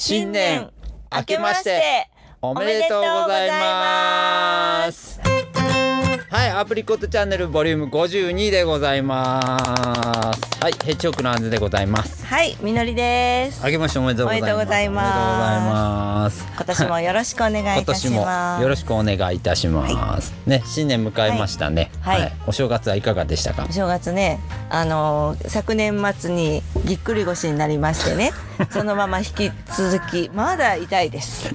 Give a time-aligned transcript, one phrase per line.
[0.00, 0.70] 新年
[1.12, 2.08] 明けまして
[2.40, 5.20] おめでとうございます。
[6.30, 9.58] はいアプリコットチャンネルボリューム52でございま
[10.34, 10.62] す。
[10.62, 12.24] はいヘッジホックのあずでございます。
[12.24, 13.60] はい、みのりです。
[13.64, 14.46] 明けましておめでとうございます。
[14.46, 16.46] おめでとうございます。
[16.46, 18.62] 今年もよろしくお願いい今たし年もます。
[18.62, 21.90] よろしくお願いいたします、ね新年迎えましたね。
[22.02, 22.20] はい。
[22.20, 22.32] はい。
[22.46, 23.66] お正月はいかがでしたか？
[23.68, 24.38] お正月ね、
[24.70, 28.30] あのー昨年末にぎっくり腰になりましてね、
[28.70, 31.54] そのまま引き続きまだ痛いです。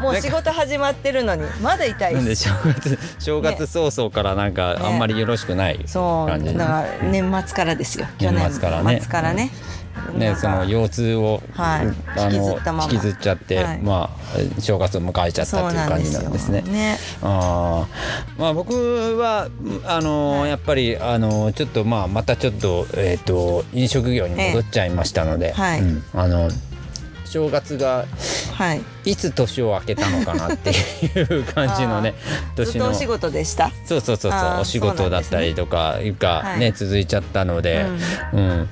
[0.00, 2.20] もう仕事始まってるのにまだ痛いで。
[2.20, 8.06] です正月正月早々からなんかあんまりよろしくないそう、感じだから年末からですよ。
[8.18, 9.44] 去年年末からね末からね。
[9.44, 9.50] ね、なん
[10.00, 11.86] かその腰痛を、はい。
[12.18, 12.84] あの引きずったまま。
[12.84, 13.78] 引きずっちゃって、はい。
[13.80, 14.10] ま
[14.56, 16.62] あ正月を迎えちゃったそうという感じなんですね。
[16.62, 16.98] ね。
[17.22, 18.40] あー。
[18.40, 18.74] まあ僕
[19.18, 19.48] は
[19.86, 20.50] あの、はい。
[20.50, 25.80] やっぱりあのちょっとまあまたちょっとえっ、と飲食業に戻っちゃいましたので、えはい。
[25.80, 26.04] うん。
[26.14, 26.50] あの
[27.30, 28.06] 正月が
[28.54, 28.82] はい。
[29.04, 32.14] いつ年を明けたのかなっていう感じのね
[32.56, 33.70] 年のお仕事でした。
[33.86, 37.86] そうそうそうそうお仕事だったりとかいうかはいね続いちゃったので、
[38.32, 38.68] うん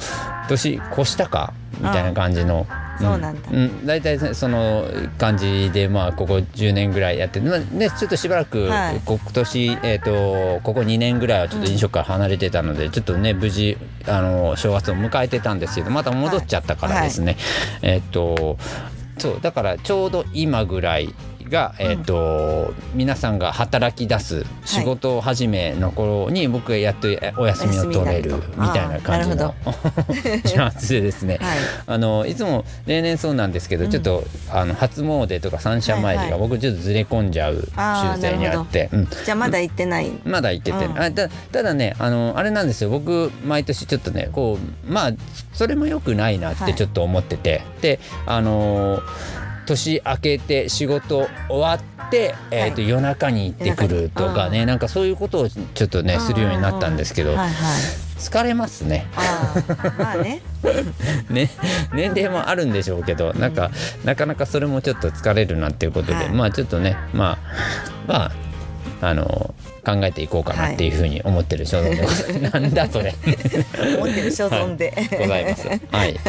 [0.49, 1.53] 年越したか？
[1.79, 2.67] みたいな感じの。
[2.99, 3.49] そうなんだ。
[3.51, 4.87] うん、大体ねその
[5.19, 9.01] 感じでまあここ10年ぐらいやってまあねちょっとしばらく、はい。
[9.05, 13.77] こ今年えっ、とここ2年ぐらいはちょっと飲食から離れてたので、ちょっとね無事
[14.07, 17.37] あの正月を迎えてたんですけどまた戻っちゃったからですね、
[17.83, 18.59] えっ、と
[19.19, 21.15] そうだからちょうど今ぐらい
[21.49, 31.59] が、えーと皆さんが働き出す仕事始めの頃に僕がやっとえお休みを取れるみみたいな感じのニュアンスでですね、 はい。
[31.87, 36.41] あのいつも例年そうなんですけど、ちょっとあの初詣とか三社参りがはいはい。
[36.41, 38.89] 僕ちょっとずれ込んじゃう習性にあって。
[38.93, 39.09] うん。
[39.25, 40.11] じゃあまだ行ってない。
[40.25, 42.91] まだ行ってて、うんあたただねあのあれなんですよ。
[42.91, 45.13] 僕毎年ちょっとねこうまあ
[45.53, 57.51] それも良くないなってちょっと思ってて、であのー年明けて仕事終わって、えーとは夜中に行ってくるとかね、なんかそういうことをちょっとねするようになったんですけど、はいはい。
[58.19, 59.07] 疲れますね。
[59.99, 60.41] まあね。
[61.31, 61.51] ね
[61.93, 63.71] 年齢もあるんでしょうけどなんか
[64.05, 66.29] なかなかそれもちょっと疲れるなっていうことで、はい。
[66.31, 67.39] まあちょっとねまあ
[68.07, 68.33] ま
[69.03, 69.55] ああの
[69.85, 73.15] 考えていこうかなっていうふうに思ってる所存でござい なんだそれ。
[73.97, 74.93] 思ってる所存で。
[75.19, 75.69] ございます。
[75.69, 76.21] はい、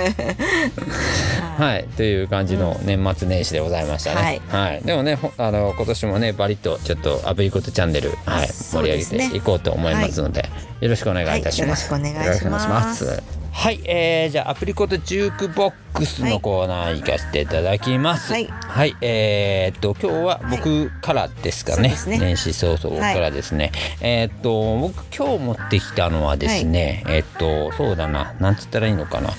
[1.57, 4.41] はい、という感じの年末年始でございましたね。
[4.47, 10.45] はい、でもね、ほあの今年もね、バリッとちょっとアプリコットチャンネル、はい、盛り上げていこうと思いますので、
[10.81, 11.91] よろしくお願いいたします。
[11.93, 18.31] はいよろしくお願いしますはい、えー、じゃあアプリコットジュークボックスのコーナー行かせていただきます。
[18.31, 21.89] はいはい、えー、っと今日は僕からですかね。
[21.89, 23.71] そうですね年始早々僕からですね。
[24.01, 29.31] えーっと僕今日持ってきたのはですね、えーっとそうだな、なんつったらいいのかな。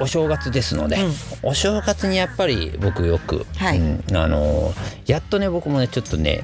[0.00, 0.98] お正月ですので、
[1.42, 4.72] お正月にやっぱり僕よく、はいうんあの
[5.06, 6.42] やっとね僕もねちょっとね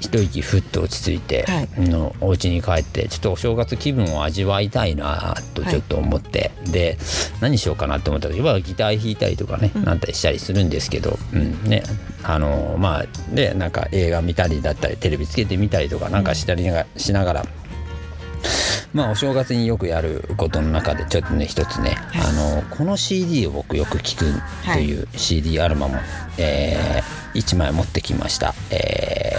[0.00, 1.66] 一息ふっと落ち着いて、はい。
[1.88, 6.98] のお家に帰ってちょっとお正月気分を味わいたいなとちょっと思って、で
[7.40, 11.82] 何しようかなと思った時はギター弾いたりとかね、なったりしたりするんですけど、うんね
[12.22, 17.46] あのまあでなんか映画見たりだったりテレビつけてみたりとかなんかしたりが、しながら
[18.92, 24.24] まあお正月によくやることの中でちょっとね一つね、あのこの CD を僕よく聴く
[24.64, 25.98] という CD アルバムを、
[26.38, 29.34] えー、1枚持ってきました、え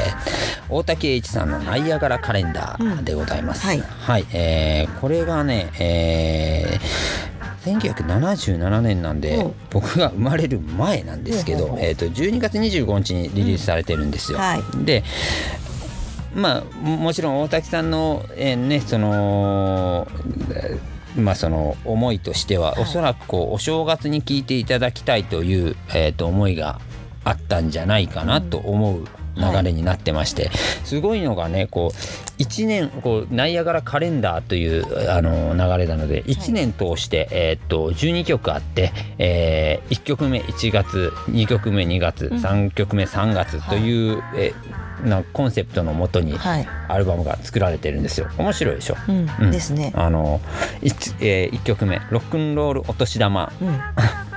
[0.67, 3.81] ー、大竹栄一さんの「ナイアガラカレンダー」でございます、うん。
[3.81, 4.25] はい。
[4.33, 7.27] えーこれがね、えー
[7.67, 9.47] 1977年なんで、う。
[9.49, 14.39] ん僕が生まれる前なんですけど、えー、と12月25日にリリースされてるんですよ。
[14.39, 14.85] はい。
[14.85, 15.03] で
[16.37, 20.07] まあももちろん大滝さんの、えーねその
[20.51, 26.79] えーまあその思いとしては、おそらくこうお正月に聞いていただきたいという、えー、と思いが
[27.23, 29.05] あったんじゃないかなと思う
[29.35, 30.51] 流れになってまして、
[30.83, 46.67] すごいのがねこう1年こうナイアガラカレンダーというあの流れなので1年通して、えー、と12曲あって、え1曲目1月2曲目2月、3曲目3月という、えーなコンセプトのもとにはい。
[46.87, 49.91] アルバムが作られてるんですよ面白いでしょ、うん、うんですね。
[49.95, 50.39] あの
[50.81, 53.79] 1,、え1曲目「ロックンロールお年玉うん。」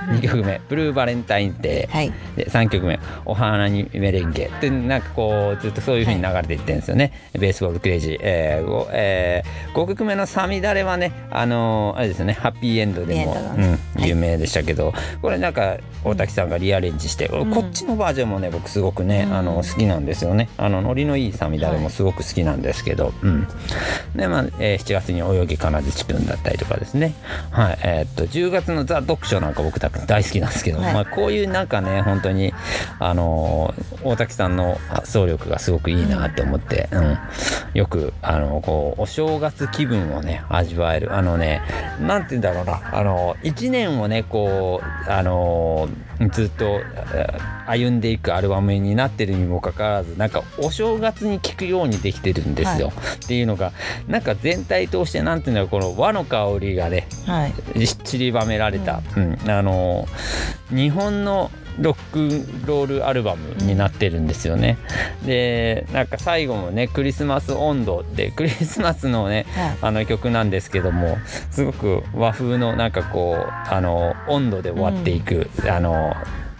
[0.09, 2.11] 2曲目「ブルーバレンタインデー」はい。
[2.35, 17.51] で3曲目「お花にメレンゲ」ってなんかこうずっとそういう風に流れていってるんですよね「ベースボールクレイジー」えーごえー5曲目の「サミダレ」はねあのーあれですよねハッピーエンドでも、うん有名でしたけどこれなんか大滝さんがリアレンジして、ん。
[17.51, 19.35] こっちのバージョンもね僕すごくね、うん。
[19.37, 20.49] あの好きなんですよね。
[20.57, 23.47] あのノリのいい「サミダレ」もすごく好きなんですけど、うん。
[24.15, 27.13] でまあ、えー7月に「泳ぎかなずちくん」だったりとかですね。
[27.51, 27.77] はい。
[27.83, 30.93] えーっと10月の「ザ・読書」なんか僕た大好きなんですけど、はい。
[30.93, 32.53] まあ、こういうなんかね本当に
[32.99, 33.73] あの
[34.03, 37.17] 大滝さんの発想力がすごくいいなって思って、うん。
[37.73, 41.15] よくあのこうお正月気分をね味わえる。
[41.15, 41.61] あのね
[41.99, 42.81] なんて言うんだろうな。
[42.97, 45.89] あの1年をねこうあの
[46.29, 46.81] ずっと
[47.13, 53.71] えー歩んでいくアルバムになってるにもかかわらずなんかお正月に聴くようにできてるんですよ、はっていうのが
[54.07, 57.87] なんか全体通してなんていうんだろうこの和の香りがねはい。
[57.87, 59.37] 散りばめられた、うん。
[59.49, 60.07] あの
[60.69, 64.77] 日本のロックロールアルバムになってるんですよね。
[65.25, 69.77] でなんか最後もね「クリスマス温度」ってクリスマスのねはい。
[69.81, 71.17] あの曲なんですけども
[71.49, 76.15] すごく和風のなんかこうあの温度で終わっていく、あの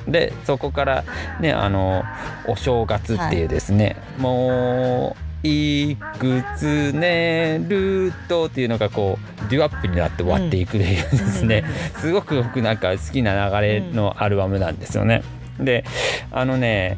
[0.07, 1.03] でそこから
[1.39, 2.03] ねあの
[2.47, 9.17] お正月っていうですね、もういくつ寝るとっていうのがこ
[9.47, 11.63] うデュアップになって終わっていくというですね、
[11.97, 15.23] すごく僕なんか好きな流れのアルバムなんですよね。
[15.59, 15.83] で
[16.31, 16.97] あのね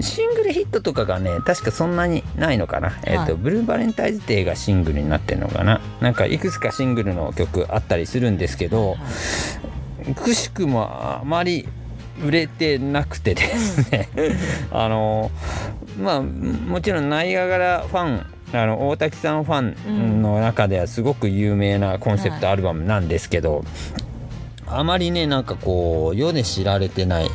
[0.00, 5.80] シングルヒットとかがね確かそんなにないのかな、えっとブルーバレンタイズデーがシングルになってるのかな。
[6.00, 8.96] なんかいくつかシングルの曲あったりするんですけど、
[10.14, 11.68] くしくもあまり
[12.24, 14.08] 売れてなくてですね。
[14.70, 15.30] あの
[16.00, 23.64] まあもちろんナイアガラファンあの大滝さんファンの中ではすごく有名なコンセプトアルバムなんですけど、
[24.78, 27.28] あまりねなんかこう世で知られてない、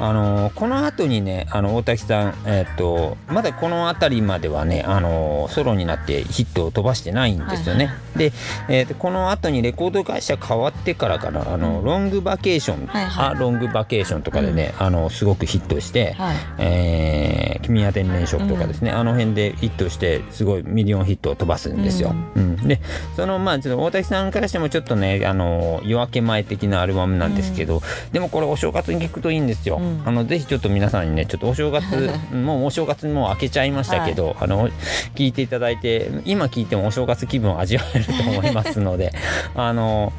[0.00, 7.86] あのこの後にねあの大滝さん、えっとまだこの辺りまではねあのソロになってヒットを飛ばしてないんですよね。
[7.86, 8.32] はいで、
[8.68, 13.28] えーとこの後にレコード会社変わってからかなあの、ロングバケーション、はいはい。
[13.28, 16.36] あロングバケーションとかでね、あのすごくヒットして、はい。
[16.58, 17.38] えー
[17.68, 22.14] 君は天然色とかですね、あの辺でヒットしてすごいミリオンヒットを飛ばすんですよ。
[22.34, 22.56] うん。
[22.56, 22.80] で
[23.14, 27.82] そのまあちょっと大滝さんからしてもちょっとねあの夜明け前的なアルバムなんですけど、
[28.12, 29.80] でもこれお正月に聞くといいんですよ。
[30.04, 34.68] あのぜひちょっと皆さんにねちょっとお正月もうお正月にもう明けちゃいましたけど、あの
[35.14, 39.12] 聞いていただいて今聞いてもお正月気分を味わえると思いますので
[39.54, 40.12] あの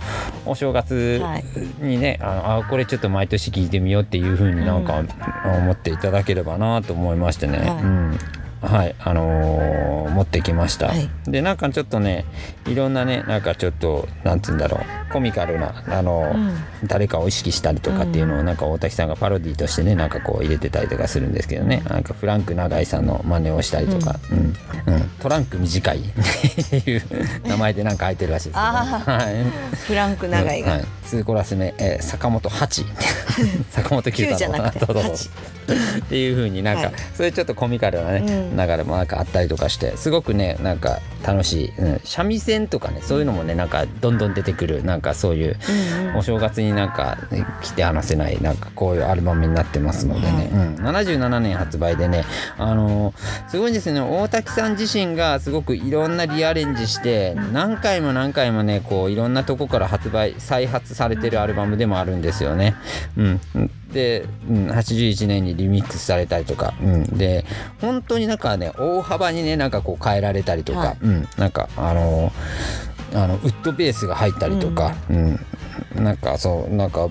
[0.46, 1.22] お正月
[1.80, 5.04] にね、あのあこれちょっと毎年聞いてみようっていう風になんか、
[5.46, 7.58] 思っていただければなと思いましてね。
[7.60, 8.20] はいうん
[8.62, 11.10] はい、あのー持ってきました、はい。
[11.28, 12.26] でなんかちょっとね
[12.68, 16.58] いろんなねなんかちょっとなんつうんだろうコミカルなあのー、
[16.88, 21.82] 誰かを意識したりとかっていうのをなんか大滝さんがパロディとしてねなんかこう入れてたりとかするんですけどね。
[21.88, 24.94] なんかフランク永井さんの真似をしたりとか、うん。
[24.94, 25.10] うん。
[25.20, 26.00] トランク短い。
[26.00, 26.02] っ
[26.70, 27.02] ていう
[27.48, 29.44] 名前でなんか入ってるらしいですけど、あはい。
[29.76, 32.86] フランク長いが、はい、2コラス目、えー坂本八。
[33.72, 34.86] 坂本九九じさんのゃなくて
[35.74, 36.94] っていう風になんか、はい。
[37.14, 38.58] そういうちょっとコミカルなね、うん。
[38.58, 45.58] 流れもなんかあったりとかしてすごくねなんか楽しい、うん、三味線とかねそういうのもねなんかどんどん出てくるなんかそういう、
[46.02, 46.18] うんうん。
[46.18, 52.24] お正月になんか、ね、来て話せないなんかこういうアルバムになってますのでね、うん、77年発売でね
[52.58, 54.02] あのーすごいんですよね。
[54.02, 62.76] 大滝さん自身がすごくいろんなリアレンジして何回も何回もねこういろんなとこから発売再発されてるアルバムでもあるんですよね。
[63.18, 67.46] うん、で、うん、81年にリミックスされたりとか、うん、で
[67.82, 70.98] 本当になんかね大幅にねなんかこう変えられたりとか、はい。
[71.02, 72.32] うん、なんかあの
[73.14, 75.40] あのウッドベースが入ったりとか、うん。
[75.96, 77.10] なんかそうなんか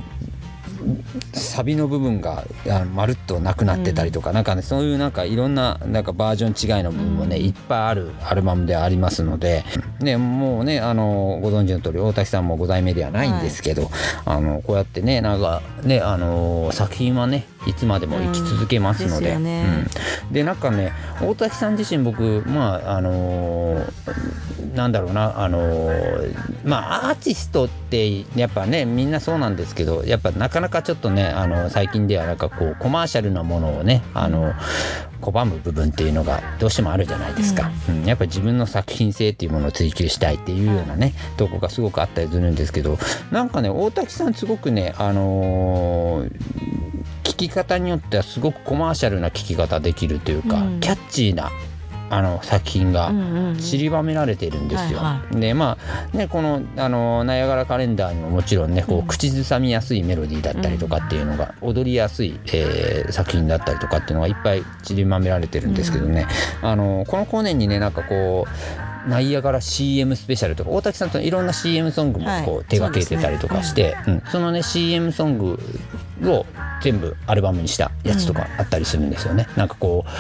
[1.33, 9.65] サビの部分があのまるっとなくなってたりとか、なんかねそういうなんかいろんななんかバージョン違いの部分もね、いっぱいあるアルバムでありますので、
[10.01, 13.91] ね、もうねあのご存知の通り大滝さんも5代目ではないんですけど、
[14.25, 19.87] あのこうやってねなんかねあの作品はねいつまでも生き続けますので,、うんでね。
[20.27, 20.33] うん。
[20.33, 23.85] でなんかね大滝さん自身僕まああの
[24.75, 25.91] なんだろうなあの
[26.65, 34.53] まあアーティストってやっぱねみんなそうなんですけどやっぱなかなかちょっとねあの最近ではなんかこうコマーシャルなものをねあの
[35.21, 38.05] 拒む部分っていうのがどうしてもあるじゃないですか、うん。
[38.05, 42.99] やっぱり自分の作品性っていうものを追求したいっていうようなねとこがすごくあったりするんですけど
[43.33, 46.78] なんかね大滝さんすごくねあのー
[47.29, 50.81] 聞き方によってはすごくコマーシャルな聞き方できるというか、うん。
[50.81, 51.51] キャッチーな
[52.11, 53.59] あの作品がうんうんうん。
[53.59, 54.99] 散りばめられてるんですよ。
[54.99, 55.77] はいはでま
[56.13, 66.27] あねこのあのナイアガラカレンダーにももちろんねこう、うん口ずさみやすいメロディーだったりとかっていうのが、踊りやすい、えー作品だったりとかっていうのがいっぱい散りばめられてるんですけどね、
[66.63, 72.65] あのこの後年にねなんかこうナイアガラ CM スペシャルとか大滝さんといろんな CM ソングもこう、はい。
[72.67, 75.59] 手掛けてたりとかしてそ,、うん、そのね CM ソング
[76.25, 76.47] を
[76.83, 80.11] 全部アルバムにしたやつとかあったりするんですよね、うん、なんかこう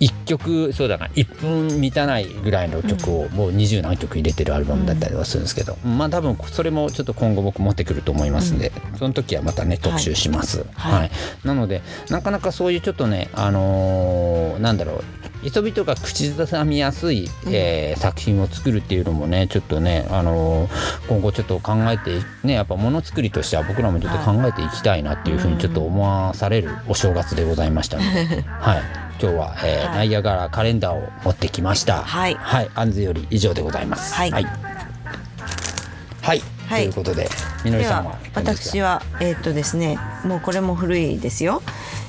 [0.00, 11.10] 一曲そうだな1分満たないぐらいの曲をもう二十何曲入れてるアルバムだったりはするんですけど、うん、まあ多分それもちょっと今後僕持ってくると思いますんで、うん、その時はまたね特集します、はい、はい、
[11.44, 28.82] なのでなかなかそういうちょっとねあのー、なんだろう人々が口ずさみやすい、えー、作品を作るっていうのもねちょっとね、あのー、今後ちょっと考えてねやっぱものづくりとしては僕らもちょっと考えていきたいなっていうふうにちょっと思わされるお正月でございましたので、 はい、
[29.20, 32.02] 今日は、えー、はい、ナイアガラカレンダーを持ってきました。
[32.02, 34.14] はい、はい、アンズより以上でございます。
[34.14, 34.46] はい、はい。
[36.24, 36.42] はい。
[36.68, 37.30] ということで、
[37.64, 41.62] みのりさんは私はえー、っとですね、もうこれも古いですよ。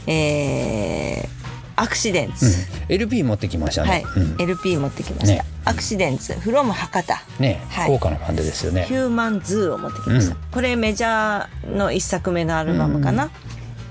[0.05, 1.38] えー、
[1.81, 4.03] アクシデンツ、うん、LP 持ってきましたね、はい。
[4.03, 6.33] うん、LP 持ってきました、ね、アクシデンツ。
[6.33, 7.17] フロム博多。
[7.39, 8.83] ね、はい、豪華なバンドですよね。
[8.83, 13.29] ヒューマンズーを持ってきました、うん、これメジャーの一作目のアルバムかな。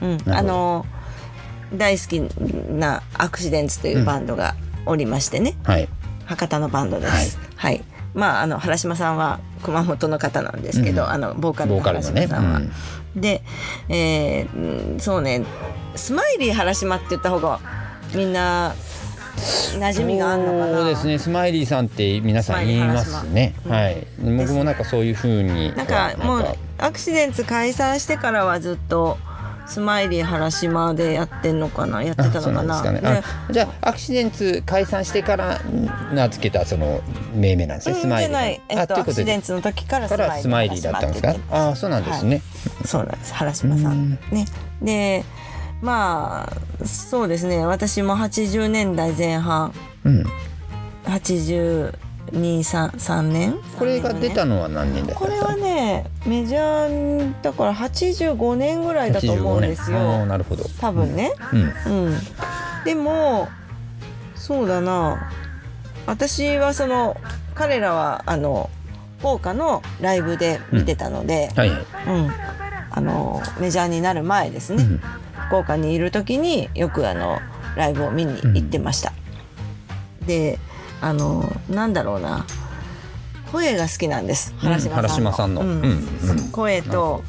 [0.03, 0.85] うん、あの
[1.75, 2.21] 大好き
[2.71, 4.55] なアクシデンツというバンドが
[4.85, 5.89] おりましてね、はい、
[6.27, 12.69] 博多のバンドです、はい、はい、まああの原島さんは熊本の方なんですけど、あのボーカルの原島さんは、ね、
[13.17, 13.43] で、
[13.89, 15.45] えー、そうね。
[15.97, 17.61] スマイリー原島って言った方が
[18.15, 18.75] みんな
[19.37, 20.79] 馴染みがあるのかな？
[20.79, 21.19] そうですね。
[21.19, 24.07] スマイリーさんって皆さん言いますね、うん、はい。
[24.21, 26.45] 僕もなんかそういうふうになんかもう
[26.79, 29.17] アクシデント解散してからはずっと
[29.69, 32.03] スマイリー原島でやってんのかな？
[32.03, 35.61] やってたのかな、ね、じゃあアクシデント解散してから
[36.13, 37.03] 名付けたその
[37.35, 43.35] 命名なんですね、うん、スマイリー、えっと、アクシデントの時からスマイリーだったんですかああそうなんですね、はい、そうなんです。
[43.35, 44.19] 原島さん。
[44.33, 44.47] ね。
[44.81, 45.25] で
[45.81, 47.65] まあそうですね。
[47.65, 49.73] 私も80年代前半、
[50.05, 50.25] うん、
[51.05, 53.55] 8233年？
[53.79, 60.27] これが出たのは何年だこれはねメジャーだから85年ぐらいだと思うんですよ。
[60.27, 60.65] なるほど。
[60.81, 61.33] 多分ね、
[61.87, 62.15] うん、うん、
[62.85, 63.49] でも
[64.35, 65.31] そうだな。
[66.07, 67.17] 私はその
[67.55, 68.71] 彼らはあの
[69.21, 71.77] フォーカのライブで見てたので、うん、はい、うん、
[72.91, 75.01] あのメジャーになる前ですね、うん
[75.49, 77.41] 福岡にいる時によくあの
[77.75, 79.13] ライブを見に行ってました。
[80.21, 80.59] うん、で
[81.01, 82.47] あのなんだろうな。
[83.51, 84.55] 声が好きなんです。
[84.59, 85.65] 原島さんの。
[86.53, 87.25] 声と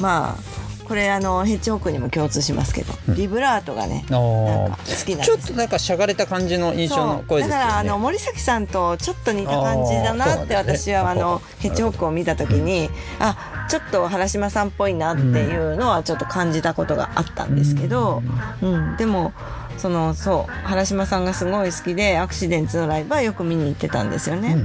[0.00, 0.61] まあ
[0.92, 18.22] これあのヘッジホックにも共通しますけど、ビブラートがね、うん、好きなんちょっとなんかしゃがれた感じの印象の声ですよねだからあの森崎さんとちょっと似た感じだなって私はあのヘッジホックを見た時に、あちょっと原島さんっぽいなっていうのはちょっと感じたことがあったんですけど、
[18.60, 18.96] うん。
[18.98, 19.32] でも
[19.78, 24.58] そのそう原島さんがすごい好きでアクシデントのライブはよく見に行ってたんですよね。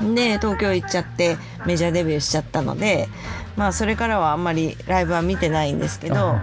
[0.00, 3.08] で東京行っちゃってメジャーデビューしちゃったので
[3.56, 6.36] まあそれからはあんまりライブは見てないんですけど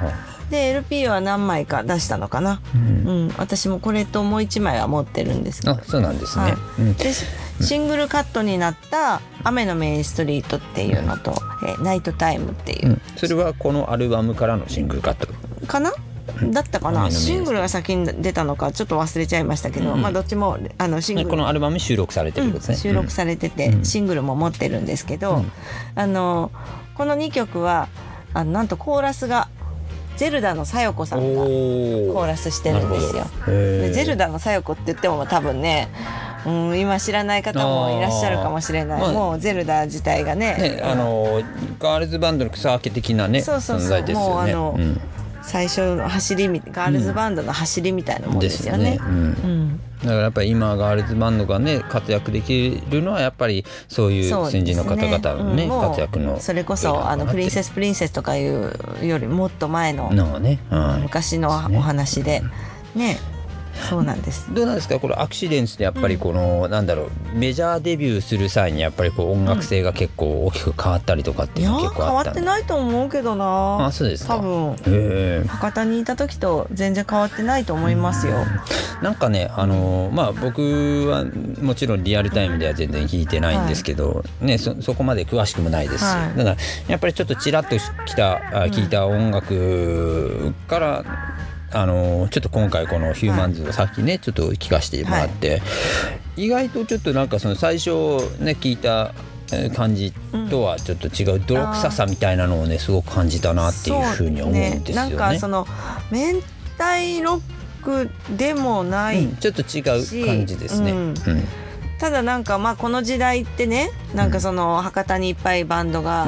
[0.49, 5.73] で LP は何枚か出したのかな、うん、うん、私もこれともう1枚は持ってるんですけど。
[5.73, 6.53] あそうなんですね、はい。
[6.79, 7.11] うん、で
[7.61, 11.33] シングルカットになった「雨のメインストリート」っていうのと
[11.67, 15.27] 「えナイトタイム」っていう、うん、それはこのアルバムからのシングルカット？
[15.65, 15.91] かな？
[16.51, 17.09] だったかな？
[17.09, 21.29] シングルが先に出たのかちょっと忘れちゃいましたけど、うん、まあどっちもあのシングル。
[21.29, 25.43] このアルバム収録されてるですね、収録されてて、シングルも持ってるんですけど、
[25.95, 26.51] あの
[26.95, 27.87] この2曲は
[28.33, 29.49] あなんとコーラスが
[30.17, 33.25] ゼルダのさよこさんがコーラスしてるんですよ。
[33.45, 35.89] でゼルダのさよこって言っても多分ね
[36.45, 40.55] うん、今知らない方もいらっしゃるかもしれない、まあ、もうゼルダ自体がね。
[40.77, 41.41] ねあの
[41.79, 45.01] ガールズバンドの草分け的なねそうそうそう、ね、もうあの、うん。
[45.41, 48.99] 最初の走りガールズバンドの走りみたいなもんですよね。
[50.01, 58.71] だからやっぱり今ガールズバンドがね活躍できるのはやっぱりそういう先人の方々のね、ねうん、活躍のそれこそあのプリンセスプリンセスとかいう
[59.03, 60.09] よりもっと前の、
[60.39, 62.41] ねはい、昔のお話で
[62.95, 63.17] ね
[63.89, 64.53] そうなんです。
[64.53, 64.99] どうなんですか？
[64.99, 73.85] これアクシデンスでやっぱりこの、うん、なんだろうメジャーデビューする際にやっぱりこう音楽性が結構大きく変わったりとかっていうのは結構あった、変わってないと思うけどな。
[73.85, 74.75] あそうです多分。
[75.47, 81.25] 博多にいた時と全然変わってないと思いますよ、ん、なんかねあのまあ僕は
[81.61, 88.35] もちろんリアルタイムでは全然弾いてないんですけど、はい、ねそそこまで詳しくもないですし、はい、だからやっぱりちょっとちらっときた
[88.71, 91.05] 聞いた音楽から
[91.75, 95.55] あのちょっと今回このヒューマンズをさっきねちょっと聞かせてもらって、は
[96.37, 97.89] い、意外とちょっとなんかその最初
[98.39, 99.13] ね聞いた
[99.75, 100.13] 感じ
[100.49, 105.09] とはちょっと違う泥臭さみたいなのをねすごく感じたなっていうふうに思うんですよね。
[105.11, 105.67] ねなんかその
[106.11, 106.39] 明
[106.77, 107.41] 太ロッ
[107.83, 110.91] クでもない、うん、ちょっと違う感じですね。
[110.91, 111.13] うん、うん
[111.99, 116.27] ただなんかまあこの時代ってねなんかその博多にいっぱいバンドが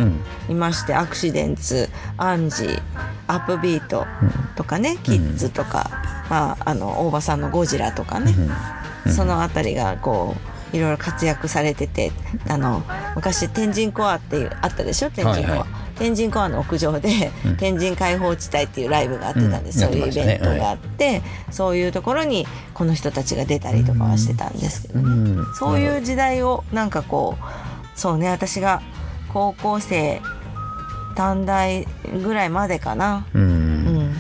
[0.50, 2.82] いまして、アクシデンツアンジー
[3.28, 4.06] アップビート
[4.56, 5.90] とかね、キッズとか、
[6.30, 8.34] まあ、あの大場さんの「ゴジラ」とかね、
[9.14, 10.36] その辺りがこ
[10.74, 12.12] ういろいろ活躍されてて
[12.50, 12.84] あの
[13.16, 15.10] 昔天神コアっていうあったでしょ？
[15.10, 15.52] 天神コア。
[15.52, 28.82] はいはい天神コアの屋上で、うん、天神解放地帯っていうライブがあってたんです、うん、そういうイベントがあって、はい、そういうところにこの人たちが出たりとかはしてたんですけどね、うん、そういう時代をなんかこうそうね私が
[29.34, 30.22] 高校生
[31.16, 31.86] 短大
[32.24, 33.26] ぐらいまでかな。
[33.34, 34.14] うん。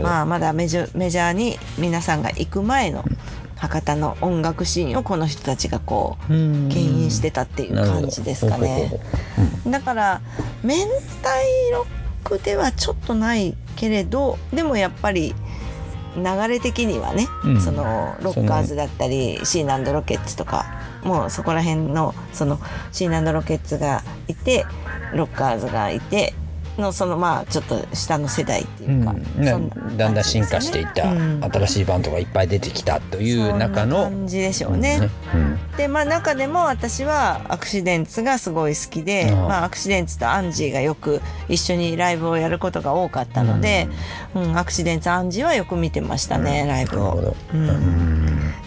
[0.00, 3.04] まあ、まだメジャメジャーに皆さんが行く前の
[3.64, 9.00] 博多の音楽シーンをこの人たちがこう牽引してたっていう感じですかね。
[9.66, 10.20] だから
[10.62, 11.28] 明太
[11.72, 11.86] ロッ
[12.24, 15.34] クではちょっとないけれどでもやっぱり
[16.16, 20.66] 流れ的にはね、うん、そのロッカーズだったりシーナンドロケッツとか
[21.02, 22.58] もうそこら辺のその
[22.92, 24.66] シーナンドロケッツがいて
[25.14, 26.34] ロッカーズがいて
[26.78, 29.44] のそのまあちょっと下の世代っていうか、うん、
[29.96, 31.10] だんだん進化していった、
[31.48, 35.10] 新しいバンドがいっぱい出てきたという中の感じでしょうね。
[35.34, 43.88] うん、でまあ中でも私はアクシデンツがすごい好きでまあ、アクシデンツとアンジーがよく一緒にライブをやることが多かったので、
[44.34, 44.56] うん。
[44.56, 47.36] アクシデンツアンジーはよく見てましたね、ライブを。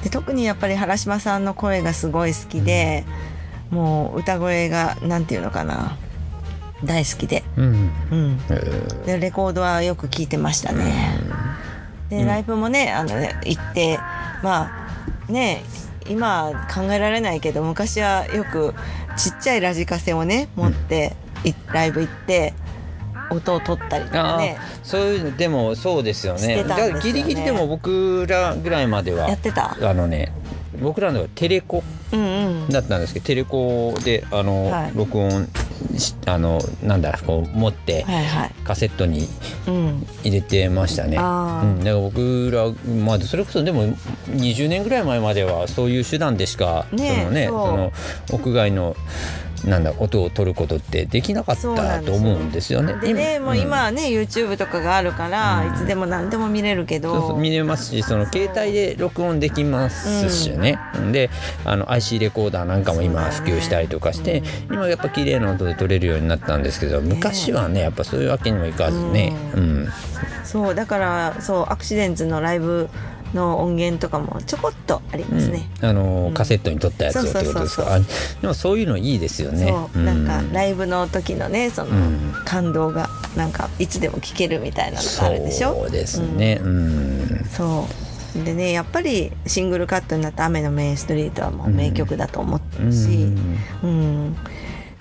[0.04, 3.06] で特にやっぱり原島さんの声がすごい好きで、
[3.70, 5.98] もう歌声がなんていうのかな
[6.84, 7.92] 大好きで,、うん。
[8.12, 8.38] うん。
[9.06, 11.20] でレコードはよく聴いてましたね。
[12.10, 14.00] でライブもねあのね行って
[14.44, 14.88] ま
[15.28, 15.64] あね
[16.08, 18.74] 今考えられないけど昔はよく
[19.18, 22.54] ちっちゃいラジカセをね持って、うん、ライブ行って
[23.30, 24.58] 音を取ったりとかね。
[24.84, 26.64] そういうのでもそうですよね。
[26.64, 29.76] だからギリギリでも僕らぐらいまではやってた？
[29.82, 30.32] あのね
[30.80, 31.84] 僕らのテレコ
[32.70, 35.50] だったんですけど、うんうん、テレコであの、はい、録音
[36.26, 38.06] あのなんだこう持って、
[38.64, 39.28] カセットに
[40.24, 41.18] 入れてましたね。
[41.18, 43.88] うん、だから僕らまあそれこそでも
[44.28, 47.92] 20年ぐらい前まではそういう手段でしか、ね、そのねその
[48.32, 48.96] 屋外の
[49.66, 52.94] なんだ音を取ることってできなかったと思うんですよね。
[52.96, 57.14] でねもう今はね、うん、YouTube とかがあるから、いつでも何でも見れるけど。
[57.14, 61.30] そうそう見れますしその携帯で録音できますしね、うん、で
[61.66, 69.34] あの IC レコーダーなんかも今普及したりとかして、ねうん、今やっぱ綺麗な音で撮れるようになったんですけど昔はねやっぱそういうわけにもいかずね。
[69.56, 69.88] うん。
[70.44, 72.90] そうだからそうアクシデンツのライブ
[73.38, 78.00] の音源とかもちょこっとありますね、うん、あの、カセットに撮ったやつをってことですか？
[78.42, 79.72] でもそういうのいいですよね。
[79.96, 81.92] なんかライブの時のねその
[82.44, 85.74] 感動がなんかいつでも聴けるみたいなのがあるでしょ？
[85.76, 86.60] そうですね。
[86.62, 87.88] うん、そ
[88.36, 88.44] う。
[88.44, 94.36] でねやっぱりシングルカットになった「雨のメインストリート」はもう名曲だと思ってるし、うん、うん、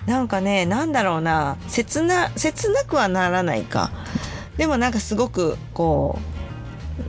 [0.07, 3.91] なんかねなんだろうな切な切なくはならないか。
[4.57, 6.17] でもなんかすごくこ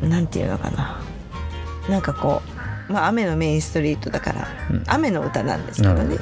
[0.03, 1.01] うなんていうのかな
[1.89, 2.43] なんかこ
[2.89, 6.17] う、まあ、雨のメインストリートだから、うん、雨の歌なんですけどね。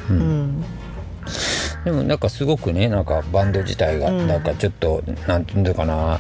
[1.84, 6.18] でもなんかすごくねなんかバンド自体がなんかちょっと、うん、なんていうのかな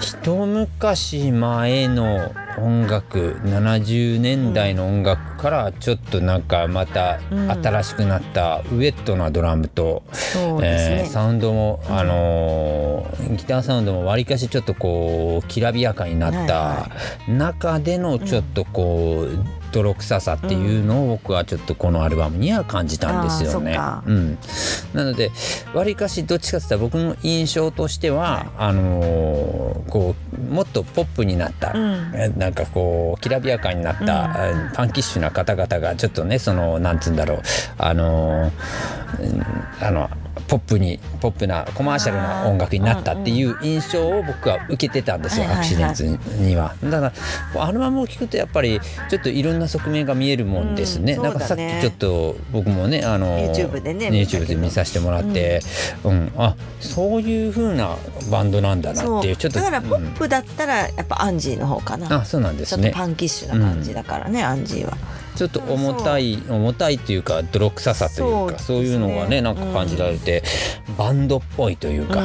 [0.00, 10.02] 一昔前の音楽70年代の音楽からちょっとなんかまた新しくなったウエットなドラムと、
[10.56, 16.88] うんえー、サウンドも、あのー、ギターサウンドもわりかしちょっとこうきらびやかになった
[17.28, 23.78] 中でのちょっとこう、泥臭さっていうのを僕はちょっとこのアルバムには感じたんですよね。
[24.06, 24.38] うん、
[24.92, 25.30] なので
[25.74, 37.42] わりかしどっちかって言ったら僕の印象としては、あのー、こうもっとポップになった、うん、なんかこうきらびやかになった、うん、パンキッシュな方々がちょっとねそのなんつうんだろう
[37.78, 40.10] あのー、あの
[40.46, 46.74] ポップにポップなコマーシャルな音楽になったっていう印象を僕は受けてたんですよ、アクシデンツには。
[46.82, 47.12] だか
[47.54, 51.14] らアルバムを聴くとやっぱりちょっといろんな側面が見えるもんですね。
[51.14, 55.60] うん、なんかさっきちょっと僕もねあの YouTube でね YouTube で見させてもらって、
[56.04, 57.96] うん、うん、あそういう風な
[58.30, 62.20] バンドなんだなっていうちょっとだからポップだったらやっぱアンジーの方かな。
[62.20, 62.92] あそうなんですね。
[62.94, 64.96] パンキッシュな感じだからね、アンジーは。
[65.38, 70.42] ちょっと重たい重たいっていうか泥臭さというかそういうのがねなんか感じられて、
[70.98, 72.22] バンドっぽいというか。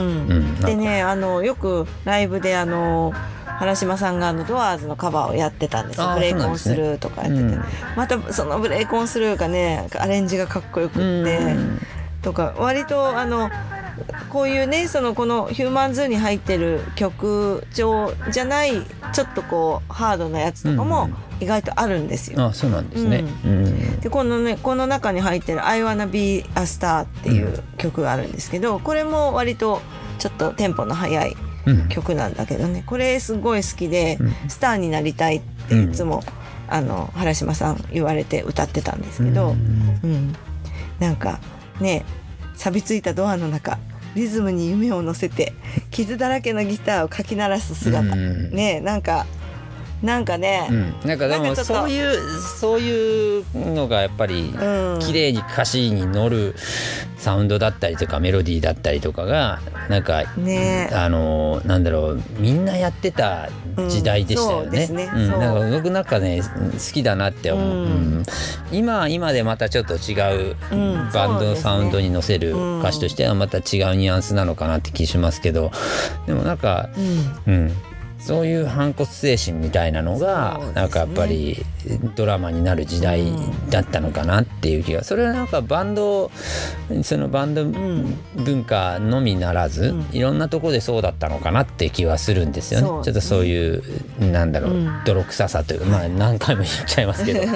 [0.65, 3.13] でねあのよくライブであの
[3.59, 6.11] 原島さんがあのドアーズのカバーをやってたんですよ。
[6.15, 7.59] ブレイコンスルーとかやってて、
[7.95, 11.55] またそのブレイコンスルーがねアレンジがかっこよくって、
[12.23, 13.51] とか割とあの
[14.33, 18.81] こういうねそのこの「ヒューマンズー」に入ってる曲調じゃない
[19.13, 22.43] ちょっとこうハードなやつとかも意外とあるんですよ。
[22.43, 23.23] あそうなんですね。
[23.45, 29.81] うん、でこのねこの中に入ってる「I wanna be a star」っていう曲があるんですけどこれも割と
[30.17, 31.37] ちょっとテンポの速い
[31.89, 34.17] 曲なんだけどね、これすごい好きで、
[34.47, 36.23] スターになりたいっていつも、
[36.67, 39.55] あの原島さん言われて歌ってたんですけど、
[40.03, 40.35] うん。
[40.99, 41.39] なんか
[41.79, 42.05] ね
[42.55, 43.77] 錆びついたドアの中
[44.15, 45.53] リズムに夢を乗せて
[45.91, 49.25] 傷だらけのギターをかき鳴らす姿、ねなんか
[50.03, 54.53] なんかね、うん、なんかでもそういうそういうのがやっぱり
[54.99, 56.55] 綺麗に歌詞に乗る
[57.17, 63.47] サウンドだったりとかメロディーだったりとかがなんか、ね、あのなんだろうみんなやってた
[63.87, 64.87] 時代でしたよね。
[64.89, 65.11] うん、ね。
[65.15, 68.23] うん、なんか僕なんかね好きだなって思う、うん、
[68.73, 70.57] 今は今でまたちょっと違う
[71.13, 73.63] バンドのサウンドに乗せる歌詞としてはまた違う
[73.95, 75.71] ニュアンスなのかなって気しますけど。
[76.27, 76.89] でもなんか、
[77.47, 77.71] うん
[78.23, 81.57] そういう反骨精神みたいなのが、ね、なんかやっぱり
[82.15, 83.21] ドラマになる時代
[83.69, 85.03] だったのかなっていう気が。
[85.03, 86.31] それはなんかバンド
[87.03, 92.87] そのバンド文化のみならず、うん、いろんなとこでそうだったのかなって気はするんですよね。
[92.89, 93.03] ね。
[93.03, 93.83] ちょっとそういう
[94.19, 97.49] なんだろう、うん、泥臭さというかまあ何回も言っちゃいますけど、 うん、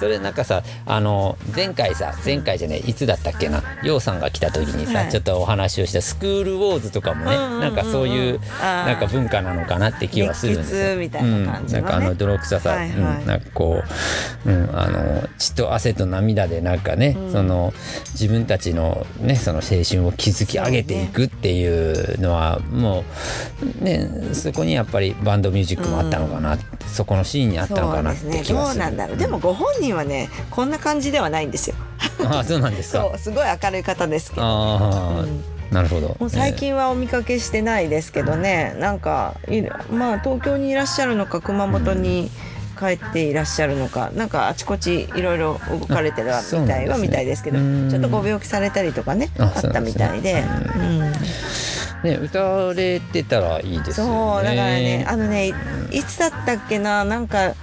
[0.00, 3.62] それなんかさあの前回さ前回じゃねいつだったっけな？
[3.84, 10.96] 楊さんが来た時にさ、はい、ちょっとお話をしたスクールウォーズとかもね、うんうんうん、なんかそういうなんか文化なのかなって気はするんですよ。
[10.96, 13.82] みたいな感じ、ねうん、なんかあの泥臭さ、はいはい、うん、なんかこ
[14.46, 17.72] う、うん、あの血と汗と涙でなんかね、うん、その
[18.12, 23.04] 自分たちのねその青春を築き上げていくっていうのはも
[23.80, 28.56] うねそこにやっぱりバンドミュージックもあったのかな、うん、そこのシーンにあったのかなって気はする。
[28.56, 31.76] そう、ね、なんだろうでもご本人はねこんな感じではないんですよ。
[32.24, 33.18] あそうなんですか。
[33.18, 34.42] すごい明るい方ですけど。
[34.42, 35.24] ああ、
[35.72, 36.16] なるほど。
[36.20, 39.34] もう最近はお見かけしてないですけどね、えー、なんか
[39.90, 42.30] まあ東京にいらっしゃるのか熊本に
[42.78, 46.30] 帰っていらっしゃるのか、うん、なんかあちこちいろいろ動かれてる
[46.60, 50.44] みたいはみたいですけど、ね、ちょっとご病気されたりとかねあったみたいで。
[52.02, 54.12] ね、歌われてたらいいですよね。
[54.12, 55.52] そうだからね、あのね、
[55.92, 57.54] いつだったっけな、なんか。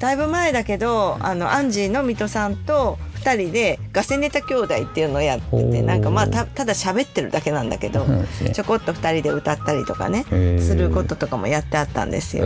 [0.00, 10.24] だいぶ前だけど、あのアンジーの水戸さんと2人でガセネタ兄弟っていうのをやっててなんかまあたただ喋ってるだけなんだけど、ね、ちょこっと2人で歌ったりとかね
[10.60, 12.44] することとかもやってあったんですよ。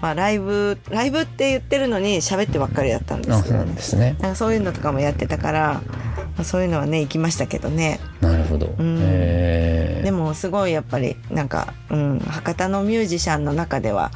[0.00, 5.82] まあ、ライブライブって言ってるのに喋ってばっかりだったんですけど、ね、そうなんかそういうのとかもやってたから、ま
[6.38, 8.00] あ、そういうのはね行きましたけどね。
[8.20, 14.10] なるほど、うん、でもすごいやっぱりなんか、うん、博多のミュージシャンの中では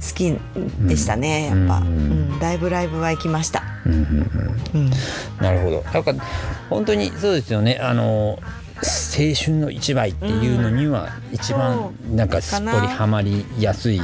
[0.00, 0.36] 好き
[0.86, 3.62] でしたね、やっぱ、うん、ライブライブは行きました。
[3.84, 3.92] うん。
[4.74, 4.90] うん。
[5.40, 5.84] なるほど。
[5.92, 6.14] なんか
[6.68, 7.78] 本当にそうですよね。
[7.80, 8.38] あの
[8.78, 14.00] 青春の一枚っていうのには一番なんかすっぽりはまりやすい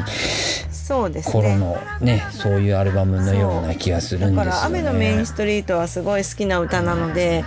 [0.70, 7.44] そうですね、頃のねそういうアルバムのような気がするんですよ、ね、だから「雨のメインストリート」はすごい好きな歌なので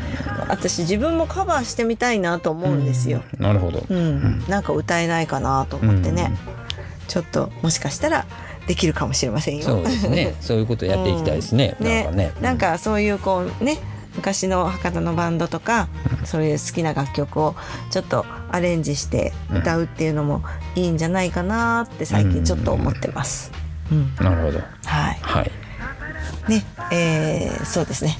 [0.48, 3.22] 私自分もカバーしてみたいなと思うんですよ。
[3.38, 6.65] うん、なるほど、うん、なんか歌えないかなと思ってね、うん、
[7.08, 8.26] ちょっともしかしたら
[8.68, 9.64] できるかもしれませんよ。
[9.64, 10.36] そうですね。
[10.42, 11.76] そういうことやっていきたいですね。
[11.80, 12.34] うん、ねなんかね。
[12.42, 13.78] なんかそういうこうね。
[14.16, 15.90] 昔の博多のバンドとか
[16.24, 17.54] そういう好きな楽曲を
[17.92, 20.42] ちょっとアレンジして歌うっていうのも
[20.76, 23.52] いいんじゃないかなって最近ちょっと思ってます。
[23.92, 24.60] うん、なるほど。
[24.86, 25.20] はい。
[25.22, 25.52] はい。
[26.48, 28.18] ね、えー、そうですね。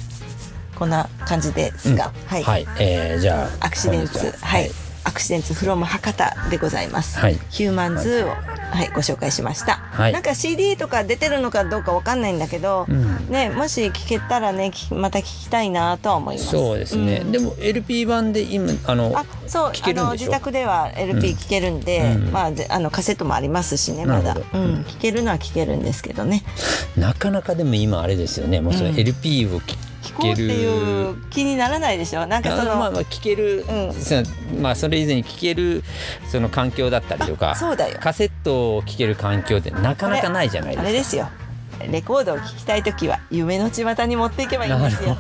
[0.76, 2.44] こんな感じですが、はい。
[2.44, 4.70] はい、えー、じゃあアクシデンツはい、
[5.06, 7.18] アクシデンツフロム博多でございます。
[7.20, 7.40] はい。
[7.50, 16.50] ヒューマンズをはい、ご紹介しました、はい、なんか CD とか出てるのかどうかわかんないんだけど、うん、ね、もし聞けたらねまた聞きたいなとは思います。
[16.50, 26.44] そうですね、うん、でも LP 版で今あのあそうあの自宅では LP 聞けるんで、うん、まああのカセットもありますしねまだ、うん、聞けるのは聞けるんですけどね。
[26.98, 28.60] なかなかでも今あれですよね。
[28.60, 29.78] もうその LP を聞
[30.16, 32.26] 聞こうっていう気にならないでしょ？
[32.26, 35.84] なんかそのまあまあ聞ける、うん、まあそれ以前に聞ける
[36.32, 37.98] その環境だったりとかそうだよ。
[38.00, 40.84] カセットを聞ける環境ってなかなかないじゃないですか。
[40.84, 41.30] あれですよ。
[41.92, 45.18] レコードを聴きたい時は夢の巷に持っていけばいいんですよ。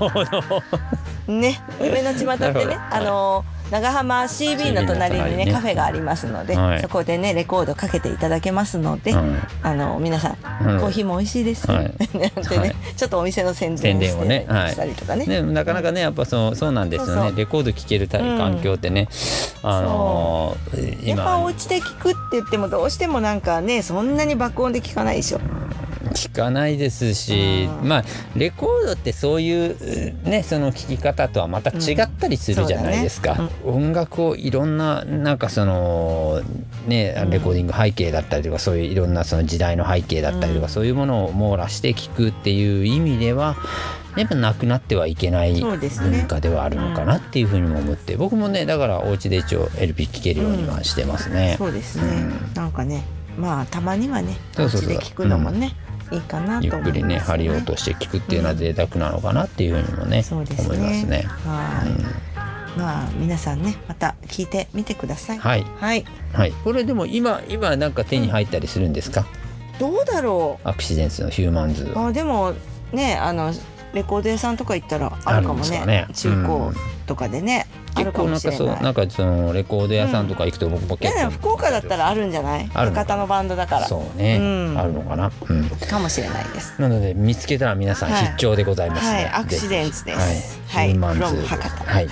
[1.27, 2.77] ね夢の巷ってね。
[2.91, 9.25] あのー長浜 CB の隣にねカフェがありますので、はい、そこでねレコードかけていただけますので、はい、
[9.63, 11.85] あの皆さん、コーヒーも美味しいですよ、はい、
[12.17, 12.31] ね、
[12.95, 15.25] ちょっとお店の宣伝をね、したりとかね。
[15.25, 17.33] ねなかなかねやっぱそうそうなんですよね。
[17.35, 19.07] レコード聴ける環境ってね、
[19.63, 21.09] うん、あのー、今。
[21.09, 25.39] やっぱお家で聴くって言ってもどうしてもなんかねそんなに爆音で聴かないでしょ
[26.15, 27.87] 聞かないですし、うん。
[27.87, 28.03] まあ
[28.35, 33.37] レコードってそういうねその聞き方とはまた違ったりするじゃないですか、うん。
[33.37, 36.41] そう音楽をいろんななんかその
[36.87, 37.29] ねうん。
[37.29, 40.71] レコーディング背景だったりとかそういういろんなその時代の背景だったりとか、うん。
[40.71, 43.55] そういうものを網羅して聞くっていう意味では
[44.15, 46.19] やっぱなくなってはいけないそうですね。
[46.19, 51.55] 文化ではあるのかなっていうふうにも思って、僕もねだからお家で一応 LP 聴けるようにはしてますね。
[51.57, 52.53] そうですね、うん。
[52.53, 53.03] なんかね
[53.37, 54.97] まあたまにはねおそうそうそう。
[54.99, 55.73] 聞くのもね、
[56.11, 60.75] いいかなゆっと思います、ね、くりね針を落として聞くっていうのは贅沢なのかなっていうふうにもね、そうですね。
[60.75, 61.25] 思いますね。
[62.77, 65.37] まあ皆さんねまた聞いてみてください。
[65.37, 65.65] はい。
[65.79, 66.05] はい。
[66.33, 69.25] はい、これでも今今なんか手に入ったりするんですか、
[69.79, 71.85] どうだろアクシデンスのヒューマンズ。
[71.85, 72.53] うあでも
[72.91, 73.53] ねあの
[73.93, 75.85] レコード屋さんとか行ったらあるかもね。
[75.85, 76.07] ね。
[76.13, 81.31] 中古とかでね、結構なんかそうなんかそのレコード屋さんとか行くと僕も結構、でも。
[81.31, 82.69] 福岡だったらあるんじゃない？
[82.73, 83.87] あるの博多のバンドだから。
[83.87, 84.77] そうね、うん。
[84.77, 86.81] あるのかな、うん、かもしれないです。
[86.81, 88.25] なので見つけたら皆さんはい。
[88.25, 89.25] 必聴でございますね、はい。
[89.27, 90.59] アクシデンツです。
[90.67, 90.87] はい、はい。
[90.89, 91.23] ヒューマンズ。
[91.23, 91.69] from 博多。
[91.83, 92.07] はい。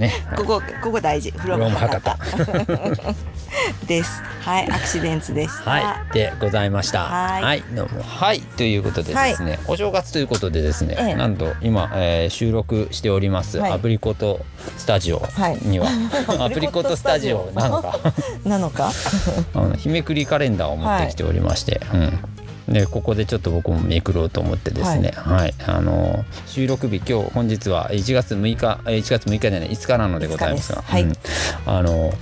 [0.00, 0.12] ね。
[0.36, 1.30] ここここ大事。
[1.32, 2.18] フロム博多。
[3.86, 4.22] です。
[4.40, 4.70] はい。
[4.70, 5.70] アクシデンツでした。
[5.70, 7.00] はい、でございました。
[7.04, 7.62] はい。
[7.74, 8.02] どうも。
[8.02, 11.14] はい、ということでですね、お正月ということでですね、ええ。
[11.14, 13.72] なんと今、えー収録しております、はい。
[13.72, 14.44] アプリコット
[14.76, 15.22] スタジオ
[15.62, 15.88] には、
[16.44, 17.98] アプリコットスタジオなのか、
[18.44, 18.90] なのか。
[19.54, 22.18] あの日めくりカレンダーを持ってきておりまして、うん。
[22.68, 31.16] でここでちょっと僕もめくろうと思ってですね、はい、あの収録日今日本日は1月6日えー1月6日じゃない5日なのでございますが、5日
[31.66, 31.74] うん。
[31.78, 32.12] あの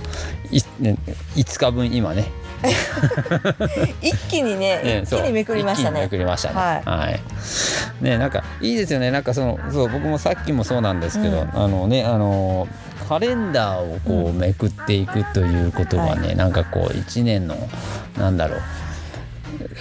[0.49, 0.95] いね
[1.35, 2.31] 5日分今ね
[4.01, 6.55] 一気にねね一気にめくりました一気にめねくりましたね。
[6.55, 6.89] はい。
[6.89, 7.19] はい。
[8.03, 9.11] ねなんかいいですよね。
[9.11, 11.49] なんかそのそう僕もさっきもそうなんですけど、うん。
[11.53, 12.67] あのねあの
[13.07, 17.55] カレンダーをこうめくっていくということがね、なんかこう一年の
[18.17, 18.61] なんだろう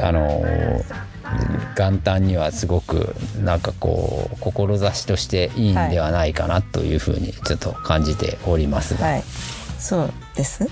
[0.00, 0.44] あの
[1.76, 9.24] 元旦にはすごくなんかこう志としていいんではないかなというふうにちょっと感じておりますが、はい。
[9.78, 10.68] そうです。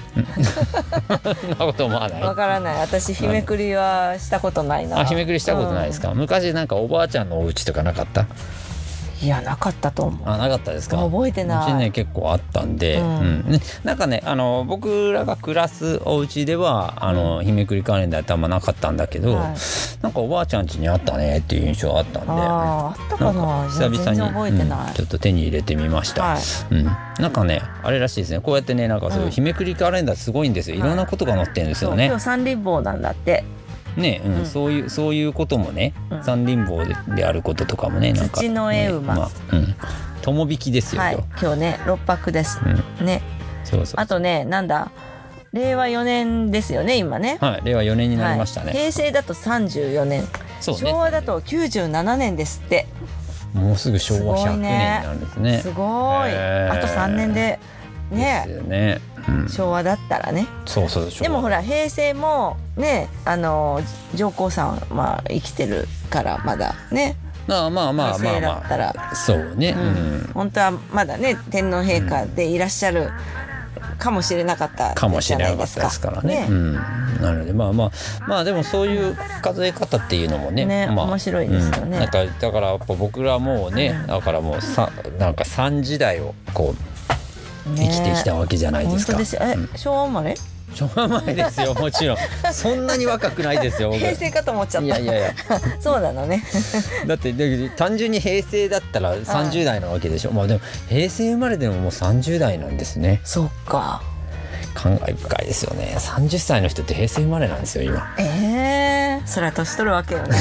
[1.40, 2.22] そんなこと思わない？
[2.22, 2.81] わからない。
[2.81, 5.00] 私日めくりはしたことないな。
[5.00, 8.27] あ日めくりしたことないですか、昔なんかおばあちゃんのお家とかなかった？
[9.25, 10.29] いやなかったと思う。
[10.29, 10.99] あなかったですか。
[10.99, 11.65] 覚えてない。
[11.65, 13.41] うちね結構あったんで、ううん。
[13.41, 19.57] んね、なんかねあの僕らが暮らすお家ではあの日めくりカレンダーってあんまなかったんだけど、はい。
[20.03, 23.69] なんかおばあちゃん家にあったねっていう印象あったんであーあったかな。
[23.69, 24.89] 久々に、覚えてない。
[24.89, 26.43] うんちょっと手に入れてみました、はい。
[26.71, 28.41] うん、なんかねあれらしいですね。
[28.41, 30.77] こうやってねなんかそういう日めくりカレンダーすごいんですよ。
[30.77, 30.81] い。
[30.81, 33.45] ろんなことが載ってるんですよね、今日三立法なんだって
[33.96, 34.46] ね、うんうん。
[34.46, 36.24] そういうそういうこともね、うん。
[36.24, 39.14] 三輪棒でであることとかもねなんか土の絵馬。
[39.14, 39.74] ねまあうん。
[40.22, 41.14] 友引きですよ、はい。
[41.14, 42.61] 今今日ね六泊です。
[43.00, 43.22] ね。
[43.64, 44.90] そうそうあとねなんだ？
[45.52, 47.38] 令和4年ですよね今ね。
[47.40, 47.61] はい。
[47.64, 48.76] 令和4年になりましたね、はい。
[48.76, 50.24] 平成だと34年。
[50.61, 50.80] そうね。
[50.80, 52.87] 昭和だと97年ですって。
[53.52, 55.59] もうすぐ昭和100すごいね年になるんですね。
[55.59, 55.87] すごい。
[55.87, 57.61] あと3年で
[58.11, 59.13] ですねよね、うん、
[59.49, 60.47] 昭和だったらね。
[60.67, 61.23] そうそう昭和。
[61.23, 63.81] でもほら平成もねあの
[64.15, 67.17] 上皇さんまあ生きてるからまだね。
[67.47, 68.95] まあまあまあまあまったら。
[68.97, 70.19] あそうね、ううん。
[70.19, 73.11] ん本当はまだね天皇陛下でいらっしゃる
[73.99, 75.09] かもしれなかったか。
[75.09, 76.47] もしれなかったですからね。
[76.49, 76.75] うん、
[77.21, 77.91] なのでまあまあ
[78.27, 81.83] まあでもそういう数え方っていうのもねねまあ、面白いですよね。
[81.83, 81.91] うん。
[81.91, 86.93] なんかだからやっぱ僕らもうね、だからもうさなんか3時代をこうね
[87.64, 89.12] 生きてきたわけじゃないですか。
[89.14, 89.42] 本当ですよ。
[89.42, 89.70] え、うん。
[89.77, 90.35] 昭和生まれ？
[90.74, 92.16] 昭和前ですよもちろん。
[92.53, 94.00] そんなに若くないですよ僕。
[94.00, 94.87] 平成かと思っちゃった。
[94.87, 95.35] いやいやいや。
[95.81, 96.42] そうなのね。
[97.07, 103.20] だってで単純に平成だったら30代なわけでしょ、まあでも平成生まれでももう30代なんですね。
[103.24, 104.03] そっか。
[104.74, 105.94] 感慨深いですよね。
[105.96, 108.14] 30歳の人って平成生まれなんですよ今。
[108.18, 110.37] ええそれは年取るわけよね。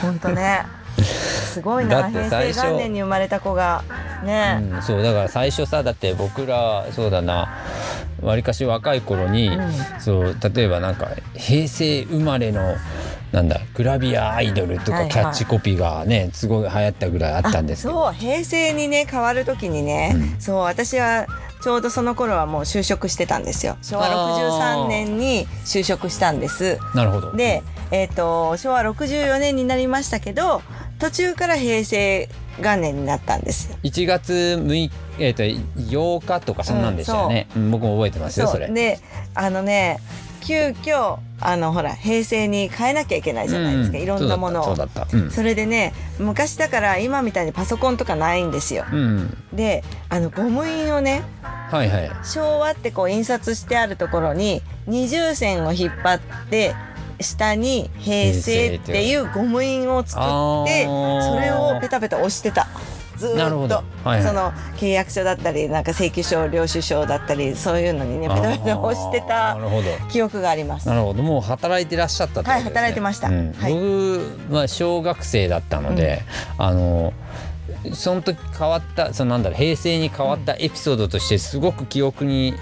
[0.00, 0.64] 本当ね
[1.00, 3.84] すごいだな平成元年に生まれた子が。
[4.24, 7.48] ね、うん、そうだから最初さだって僕らそうだな。
[8.20, 9.72] わりかし若い頃に、うん。
[10.00, 12.76] そう例えばなんか平成生まれの
[13.32, 15.10] なんだグラビアアイドルとはいはい。
[15.10, 20.40] かキャッチコピーがねすごい流行ったぐらいあったんですけどそう平成にね変わる時にね、うん。
[20.40, 21.26] そう私は
[21.62, 23.76] ちょうどその頃はもう就職してたんですよ。
[23.82, 24.84] 昭和あー。
[24.84, 26.78] 63年に就職したんです。
[26.94, 27.32] なるほど。
[27.36, 30.62] で、えー、と昭和64年になりましたけど
[30.98, 32.28] 途中から平成
[32.58, 33.70] 元年になったんです。
[33.70, 38.68] よ1月6日、えー、と8日とかそんなんでしたよね、うん僕も覚えてますよそれ。
[38.68, 38.98] で
[39.34, 39.98] あのね
[40.40, 44.02] 急遽あのほら平成に変えなきゃいけないじゃないですか、うん。
[44.04, 44.64] いろんなものを。
[44.64, 48.84] そうだったそれでね昔だから今みたいにパソコンとかないんですよ。
[48.90, 52.10] うん、うん、であのゴム印をねはいはい。
[52.24, 56.74] 昭和ってこう印刷してあるところに二重線を引っ張って
[57.22, 62.68] 下に「平成」っていうゴム印を作ってそれをペタペタ押してた。
[63.22, 69.56] ずっと、はいはい、その契約書だったりなんか請求書領収書だったりそういうのにねペタペタ押してた
[70.10, 70.88] 記憶があります。
[70.88, 71.22] なるほど。
[71.22, 73.72] もう働いてらっしゃったっ、ね、はい働いてました、うん、はい、
[74.48, 76.22] 僕は小学生だったので、
[76.58, 77.12] うん、あの
[77.94, 82.54] その時変わったそのなんだろう平成に変わったエピソードとしてすごく記憶に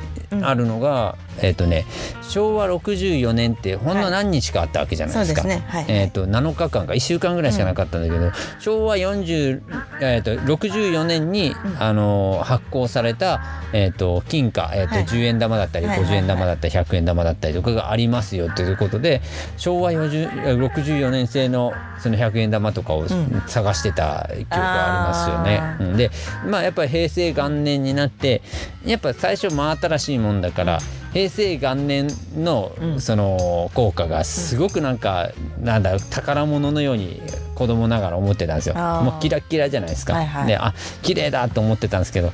[0.42, 1.84] あるのが、うん、えっ、ー、とね
[2.22, 5.42] 昭和64年ってほんの何日かあったわけじゃないですか。
[5.42, 5.64] はいね。
[5.66, 9.62] はい、えっ、ー、と7日間か1週間ぐらいしかなかったんだけど、うん、昭和40
[10.00, 13.40] えっ、ー、と64年に、うん、あの発行された
[13.72, 19.20] えっ、と金貨えっ、と、はい、10円玉だったり50円玉だったり100円玉だったりとかがありますよということで
[19.56, 23.06] 昭和64年製のその100円玉とかを
[23.46, 25.90] 探してた記憶がありますよね。
[25.92, 26.10] うん、で
[26.46, 28.42] まあやっぱり平成元年になって
[28.84, 30.78] やっぱ最初真新しいもんだから
[31.12, 37.20] 平成元年のその効果がすごくなんか、なんだ宝物のように
[37.56, 38.76] 子供ながら思ってたんですよ。
[38.76, 42.32] もうキラキラじゃないですか、はいはい、であ綺麗だと思ってたんですけど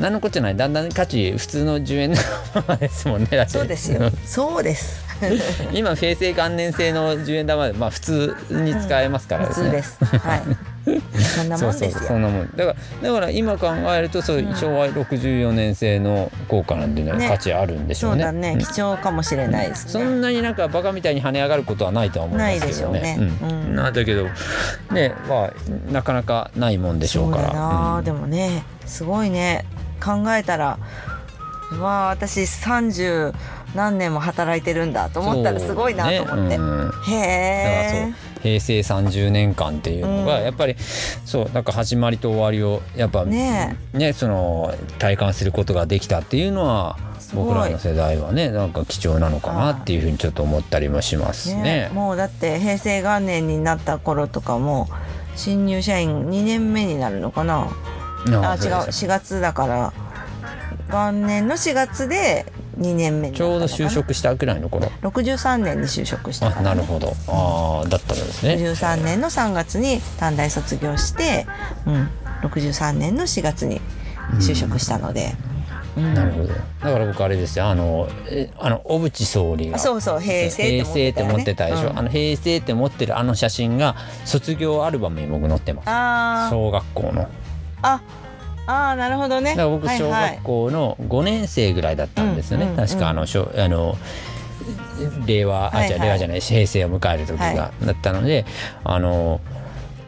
[0.00, 0.56] 何のこっちゃない。
[0.56, 2.16] だんだん価値普通の10円の
[2.54, 4.10] ま まですもんねそうですよ。
[4.24, 5.04] そうです。
[5.72, 10.18] 今平成元年製の10円玉でまあ普通に使えますからですね、うん、普通です。
[10.26, 12.08] はいそんなもんですよ。
[12.08, 12.50] そんなもん。
[12.54, 18.22] だからだから今考えるとそう、うん、昭和64年製の効果なんていうのは価値あるんでしょうね。
[18.22, 23.00] そうだね、貴重かもしれないです、ね、そんなになんかバカみたいに跳ね上がることはないとは思うんですけどね。
[23.00, 24.24] ないでしょうね、うん、だけど
[24.92, 27.98] ねまあなかなかないもんでしょうから。
[28.00, 29.64] うでもねすごいね。
[30.04, 30.78] 考えたら
[31.72, 33.32] まあ私30
[33.74, 40.76] 何年も働いてるんだと思ったらすごいなと思って、ねうん、へえ平成30年間っていうのがやっぱり、
[41.24, 46.98] そうなんか始まりと終わりをやっぱねねその体感することができたっていうのは
[47.34, 51.62] 僕らの世代はねなんか貴重なのかなっていうふうにちょっと思ったりもしますね。
[51.62, 54.90] ねもうだって平成元年になった頃とかも
[55.36, 57.70] 新入社員2年目になるのかな？
[58.26, 58.72] あ違う。
[58.90, 59.92] 4月だから。
[60.90, 62.44] 元年の4月で
[62.78, 64.88] 2年目ちょうど就職したぐらいの頃。
[65.02, 66.74] 63年に就職したね、な。
[66.74, 67.14] るほど。
[67.28, 68.54] ああだったんですね。
[68.54, 71.46] 63年の3月に短大卒業して、
[71.86, 72.08] うん、
[72.42, 73.80] 63年の4月に
[74.40, 75.34] 就職したので、
[75.96, 76.48] うん、なるほど。
[76.48, 77.66] だから僕あれですよ。
[77.66, 78.08] あの
[78.58, 86.50] あの小渕総理がそうそう平成って思ってたでしょ、うん、あの平成って持ってるあの写真が卒業アルバムに僕載ってます。
[86.50, 87.28] 小学校の。
[87.82, 88.00] あ
[88.66, 89.50] ああなるほどね。
[89.50, 93.96] だから僕小学校の5年生ぐらいだったんですよね、はいはい、確かあのしょあの
[95.26, 98.44] 令和、はいはい、あじゃ令和じゃない平成を迎える時が、はい、だったので
[98.84, 99.40] あの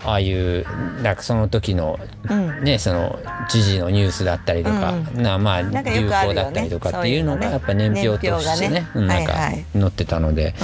[0.04, 0.64] ああいう
[1.02, 1.98] なんかその時の、
[2.30, 9.34] うん、ねその知事のニュースだったりとか、うん、なまあ流行だったりとかっていうのがやっぱ年表としてね、ね、なんか
[9.72, 10.54] 載ってたので、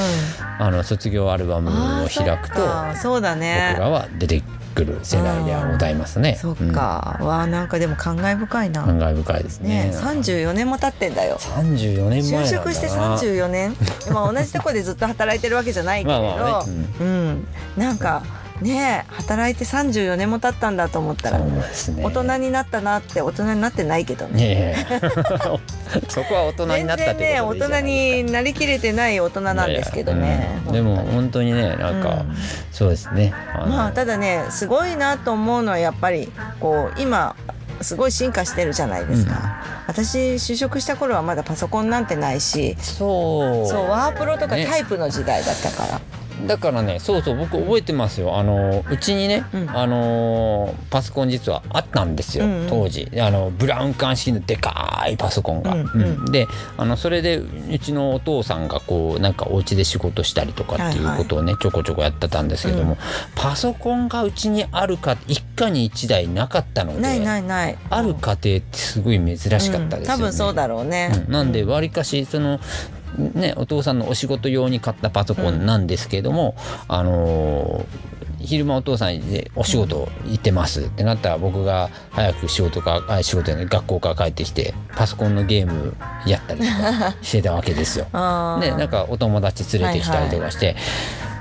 [0.58, 1.70] あの卒業アルバム
[2.04, 3.72] を開くとそうだね。
[3.72, 6.36] 僕らは出てくる世代ではございますね。
[6.40, 8.82] そっか、うん、わなんかでも感慨深いな。
[8.82, 9.90] 感慨深いですね。
[9.90, 11.36] ね34年も経ってんだよ。
[11.38, 13.76] 34年前就職して34年。
[14.12, 18.22] まあ同じとこでずっと働いてるわけじゃないけれど、 まあまあね、うん、うん、なんか。
[18.62, 21.62] ね働いて34年も経ったんだと思ったら、ね、
[22.02, 24.42] 大人になったなって大人になってないけどね。
[24.42, 24.86] ね
[26.08, 30.60] そこは大人になったね大人になりきれてない大人なんですけどね。
[30.66, 32.36] うん、でも本当にねなんか、うん、
[32.72, 33.32] そうですね。
[33.68, 37.34] まあただねすごいなと思うのはやっぱりこう今
[37.80, 39.40] すごい進化してるじゃないですか、うん、
[39.88, 43.68] 私就職した頃はまだパソコンなんてないしそう。
[43.68, 45.98] そうワープロとかタイプの時代だったから。
[45.98, 46.11] ね
[46.46, 48.38] だからねそうそう僕覚えてますよ。
[48.38, 53.08] あのうちにね、うん、あのパソコン実はあったんですよ、うんうん、当時。
[53.20, 55.74] あのブラウン管式のでかいパソコンが。
[55.74, 62.98] うんうん、であのそれでうちのお父さんがこうなんかお家で仕事したりとかっていうことをね、はいはい、ちょこちょこやってたんですけども、うん、
[63.34, 67.78] パソコンがうちにあるか一家に一台なかったのでないないない。
[67.90, 70.06] ある家庭ってすごい珍しかったですよね。
[70.06, 72.60] 多分そうだろうね、なんでわりかしその
[73.18, 76.54] ね、お父さんのお仕事用に買ったパソコンなんですけども、
[76.88, 80.82] うん、あのー、昼間お父さんでお仕事行ってます。
[80.82, 85.94] ってなったら僕が早く仕事かあ仕事やね学校から帰ってきてパソコンのゲーム
[86.26, 88.06] やったりとかしてたわけですよ。
[88.60, 90.82] でなんかお友達連れてきたりとかして、はいはい、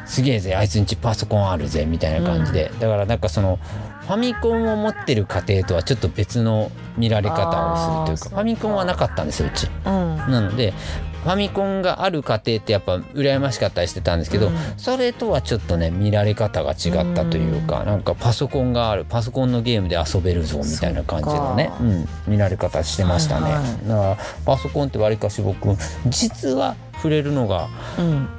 [0.05, 3.59] すげえぜあいつんちパソコンあるぜみたいな感じで、うん、だからなんかその
[4.01, 8.35] ファミコンを持ってる家庭とはちょっと別の見られ方をするというか。
[8.35, 9.67] ファミコンはなかったんですようち。
[9.85, 10.73] うん、なので
[11.23, 23.43] ファミコンがある家庭ってやっぱ羨ましかったりしてたんですけど、うん、それとはちょっとね見られ方が違ったというか、うん、なんかパソコンがあるパソコンのゲームで遊べるぞみたいな感じのね、うん、見られ方してましたね。
[23.43, 25.75] はいはい、だからパソコンってわりかし僕
[26.07, 27.69] 実は触れるのが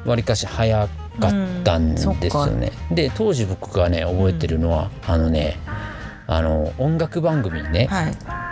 [0.04, 0.88] わりかし早
[1.20, 2.72] かったんですよね。
[2.90, 5.58] で当時僕がね覚えてるのは、あのね
[6.26, 8.10] あの音楽番組にね、はい。
[8.10, 8.51] うん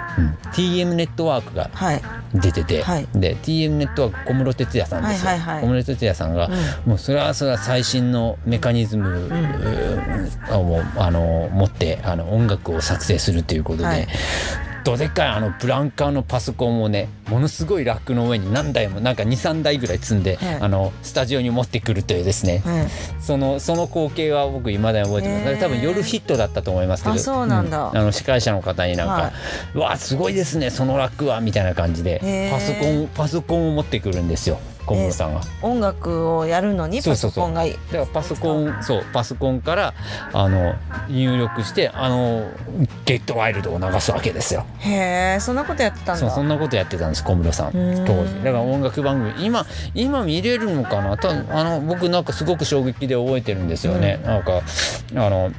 [0.53, 2.03] TM ネットワークがはい。
[2.35, 3.09] 出てて、はい。
[3.15, 6.49] で TM ネットワーク小室哲哉さんですよ、小室哲哉さんが、
[6.87, 9.33] もうそれはそれは最新のメカニズムん。
[10.51, 14.09] をあの持ってあの音楽を作成するということで、はい
[14.85, 20.55] どでかいあのブランカーのパソコンをねものすごいラックの上に何台もなんか23台ぐらい積んで、はい。
[20.61, 22.87] あのスタジオに持ってくるというですね、はい。
[23.21, 25.49] そのその光景は僕未だに覚えてます。
[25.49, 25.61] へー。
[25.61, 27.15] 多分夜ヒットだったと思いますけど。
[27.15, 27.91] あそうなんだ。
[27.93, 29.33] あの司会者の方になんかはい
[29.75, 32.51] 「うわすごいですねそのラックは」みたいな感じでへー。
[32.51, 35.41] パソコンパソコンを持ってくるんですよ小室さんが。
[35.63, 37.73] 音楽をやるのにパソコンがいい。
[37.73, 39.95] だからパソコンそうパソコンから
[40.33, 40.75] あの
[41.09, 42.49] 入力してあの
[43.05, 44.65] 「ゲットワイルド」を流すわけですよ。
[44.79, 46.17] へえそんなことやってたんだ。
[46.17, 48.05] そうそんなことやってたんです小室さんーん。
[48.05, 48.35] 当時。
[48.43, 51.17] だから音楽番組今今見れるのかな？
[51.17, 54.63] たあの僕なんかすごく衝撃で覚えてるんですよね、なんか
[55.15, 55.51] あの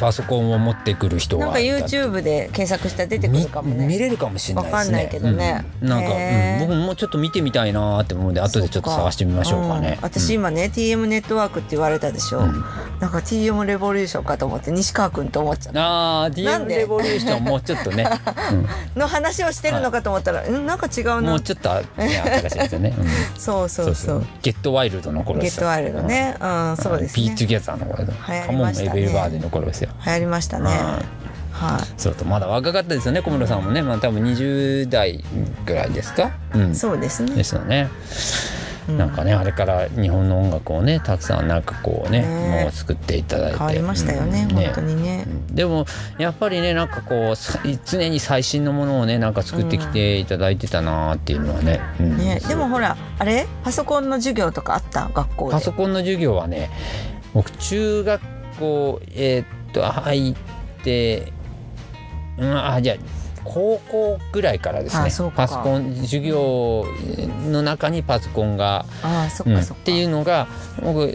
[0.00, 4.78] パソコンを持ってくる人がなんか YouTube で検索したら出てくるかもみ見ねれるかもしれないですね。
[4.78, 5.64] わかんないけどね。
[5.82, 5.88] うん。
[5.88, 9.90] なんか、うん、僕もちょっと見てみたいなーって思うんで後でちょっと探してみましょうかね。
[9.90, 9.98] ん。
[10.00, 12.64] 私今ね、TM ネットワークって言われたでしょ、うん。
[12.98, 16.24] なんか TM レボリューションかと思って西川君と思っちゃった。
[16.24, 16.76] あーなん DM で？
[16.76, 18.06] レボリューションもうちょっとね、
[18.96, 23.06] の話をしてるのかと思ったら、うん、なんか違ううん、もなうちょっと、ね、新しいですよね、うん。
[23.38, 24.26] そうそうそう。
[24.40, 25.60] ゲットワイルドの頃ですよ。
[25.60, 27.26] ゲットワイルドね、うん、そうですね。
[27.26, 30.70] ピートゥギャザーの頃流カ行りモンエベルバーデンの頃ですよ流行りましたね、
[31.52, 33.82] はそうとまだ若かったですよね小室さんもね。
[33.82, 35.22] まあ多分20代
[35.66, 36.30] ぐらいですか？
[36.54, 36.70] うん。
[36.72, 37.34] い、そうですね。
[37.34, 37.88] ですよね、
[38.88, 38.98] うん。
[38.98, 42.62] なんかねあれから日本の音楽をねたくさんなんかこうねね。
[42.62, 43.58] もう作っていただいて。
[43.58, 44.56] 変わりましたよね、うん。
[44.56, 45.24] 本当にね。
[45.26, 45.54] うん。
[45.54, 45.86] でも
[46.18, 52.16] やっぱりねなんかこうさ常に最新のものをねなんか作ってきていただいてたなっていうのはね,、うん。
[52.16, 52.40] ね。
[52.48, 53.46] でもほらあれ？
[53.64, 55.10] パソコンの授業とかあった？
[55.12, 55.52] 学校で。
[55.52, 56.70] パソコンの授業はね
[57.34, 58.20] 僕中学
[58.58, 60.34] 校えーっと入っ
[60.82, 61.32] て
[62.38, 62.96] うんあじゃあ
[63.44, 65.04] 高校ぐらいからですね。
[65.34, 66.84] パソコン授業
[67.50, 69.64] の中にパソコンが、ああそっうんっか。
[69.64, 70.46] そっか、ていうのが
[70.82, 71.12] 僕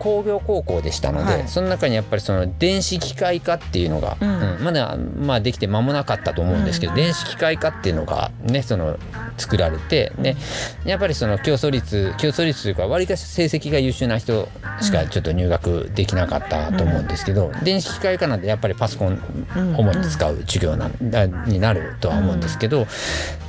[0.00, 1.48] 工業高校でしたので、はい。
[1.48, 4.28] その中にやっぱりその電子機械科っていうのが、うん。
[4.28, 6.96] うんまだ、まあ、できて間もなかったと思うんですけど、うん。
[6.96, 8.98] 電子機械科っていうのがねその
[9.36, 10.36] 作られて、ね、
[10.84, 14.48] やっぱりその競争率競争率というかわりかし成績が優秀な人
[14.80, 19.20] しかちょっと入学できなかったと思うんですけど、電子機械科なんでやっぱりパソコン
[19.56, 19.76] うん。
[19.76, 22.86] 主に使う授業なんだになるとは思うんですけど、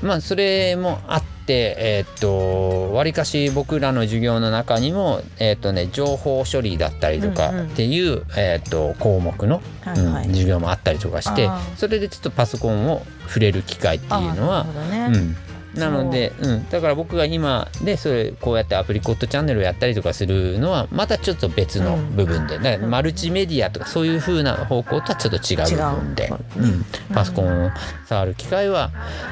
[0.01, 15.35] まあそれもあってえーっとわりかし僕らの授業の中にもえーっとね情報処理だったりとかっていう、えーっと項目の、うん授業もあったりとかしてそれでちょっとパソコンを触れる機会っていうのはね、うん
[15.75, 16.47] なので、う。
[16.47, 26.65] ん、だから僕が今でそれこうやってアプリコットチャンネルをやったりとかするのはまたちょっと別の部分で、だからマルチメディアとかそういう風な方向とはちょっと違う部分で、う。
[26.65, 27.71] ん、パソコンを
[28.05, 28.91] 触る機会は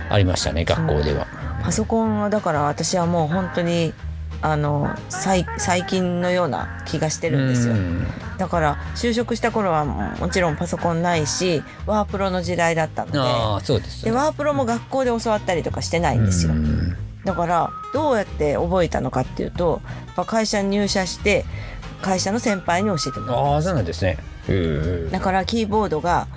[0.10, 1.28] ありましたね学校では。
[1.64, 3.94] パソコンはだから私はもう本当に
[4.42, 8.08] あの最最近のような気がしてるんですよ、うん。
[8.38, 16.96] だから就職した頃はももちろんパソコンないしワープロの時代だったのでああそうですでワープロも学校で教わったりとかしてないんですよ、うん。
[17.26, 21.46] だからどうやって覚えたのかっていうとやっぱ会社に入社して
[22.02, 24.18] 会社の先輩に教えてもらうああそうなんですね。
[24.48, 26.28] うんだからキーボードが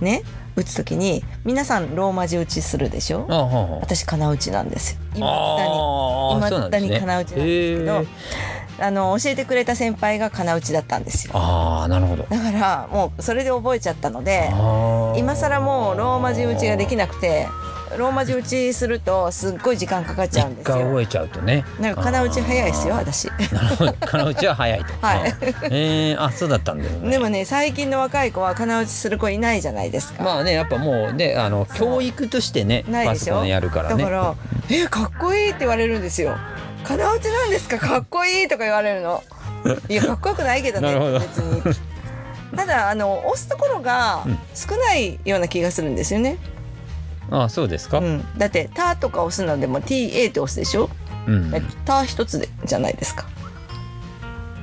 [0.00, 0.24] ね
[0.54, 3.26] 打つ時に皆さんローマ字打ちするでしょ？
[3.28, 3.80] ああはあはあ。
[3.80, 5.00] 私金打ちなんですよ。
[5.14, 6.88] 今だにあーそうなんですね。
[6.88, 11.32] 未だに金打ちなんですけどあの教えてくれた先輩が金打ちだったんですよ。
[11.34, 12.24] あーなるほど。
[12.24, 14.50] だからもうそれで覚えちゃったので
[15.16, 17.48] 今更もうローマ字打ちができなくて
[17.98, 20.74] ローマ字打ちするとすっごい時間かかっちゃうん一ですよ。
[20.76, 21.64] 回覚えちゃうとね。
[21.80, 23.92] なんか金打ち早いですよ私なるほど。
[24.06, 25.06] 金打ちは早いと。
[25.06, 25.18] はい。
[25.18, 25.36] あ
[25.70, 27.10] えー、あそうだったんだよね。
[27.10, 33.34] でもね最近の若い子は金打ちする子いないじゃないですか、まあねやっぱもうねあの教育としてねないでしょ？
[33.34, 34.02] パソコンやるからね。
[34.04, 34.34] だから
[34.70, 36.36] 「えかっこいい」って言われるんですよ
[36.84, 37.78] 「金打ちなんですか？
[37.78, 39.22] かっこいい」とか言われるの。
[39.88, 41.62] いやかっこよくないけどね別に。
[42.56, 44.38] ただあの押すところがうん。
[44.54, 46.36] 少ないような気がするんですよね、
[47.30, 47.98] あそうですか。
[47.98, 50.90] うん、だって「た」とか押すのでも「ta」って押すでしょ？
[51.26, 51.50] うん。
[51.50, 53.24] だって「た」一つでじゃないですか。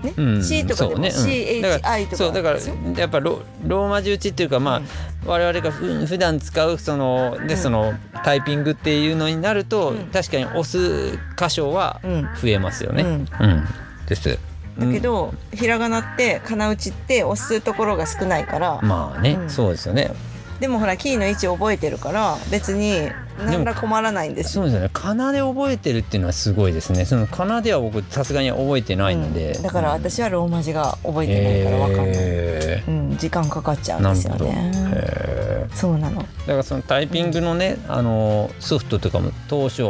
[0.04, 0.44] ね、うん。
[0.44, 2.60] C とかでも CHI とかそうだから
[2.96, 4.88] やっぱロローマ字打ちっていうかまあ、うん。
[5.26, 7.60] 我々がふ普段使うそので、うん。
[7.60, 7.94] その
[8.24, 10.08] タイピングっていうのになると、うん。
[10.08, 12.30] 確かに押す箇所はうん。
[12.42, 13.04] 増えますよね。
[13.04, 13.10] うん。
[13.12, 13.68] うん。
[14.08, 14.38] です。
[14.80, 19.50] だけど、ひらがなって金打ちって押すところが少ないから、まあね、うん。
[19.50, 20.12] そうですよね。
[20.60, 23.10] でもほらキーの位置覚えてるから別に
[23.46, 24.54] 何ら困らないんです。
[24.54, 24.90] そうですよね。
[24.94, 27.06] 奏で覚えてるっていうのはすごいですね。
[27.06, 29.64] その奏では僕さすがに覚えてないので、うん。
[29.64, 34.72] だから私はローマ字が覚えてないからわかんない、へうん、時間かかっちゃうんですよね。
[34.94, 35.76] へー。
[35.76, 36.22] そうなの。
[36.22, 39.84] だからそのタイピングのね、あのソフトとかも当初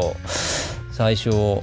[0.92, 1.62] 最初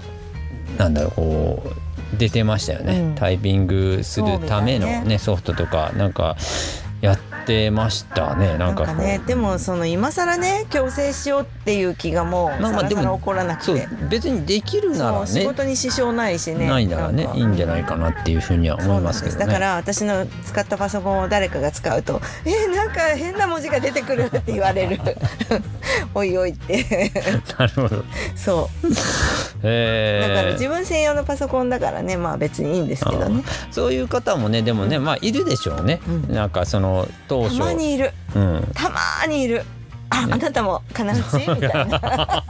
[0.78, 3.14] なんだろうこう出てましたよね、うん。
[3.14, 5.18] タイピングするためのそうみたいね。
[5.18, 5.92] ソフトとか。
[5.96, 6.34] なんかや
[7.46, 13.86] ってましたねななんんかねでもその今更ね強制しようっていう気がもうまあまあでも起こらなくて。
[14.10, 16.68] 別にできるならそう仕ね事に支障ないしね。
[16.68, 19.46] ないならねいいんじゃないかなっていうふうには思いますけどね。
[19.46, 24.98] だから私の使ったパソコンを誰かが使うと「えーなんか変な文字が出てくる」って言われる。
[26.14, 27.12] おいおいって。
[27.58, 28.04] なるほど。
[28.34, 28.88] そう。
[29.62, 30.28] へー。
[30.28, 33.42] だから自分専用のパソコンだからねまあ別にいいんですけどね。
[33.70, 36.34] そういう方もねでもね、まあいるでしょうね、うん。
[36.34, 38.12] なんかその当た初まにいる。
[38.34, 38.68] うん。
[38.74, 39.62] たまにいる。
[40.10, 42.44] ああなたも金内みたいな。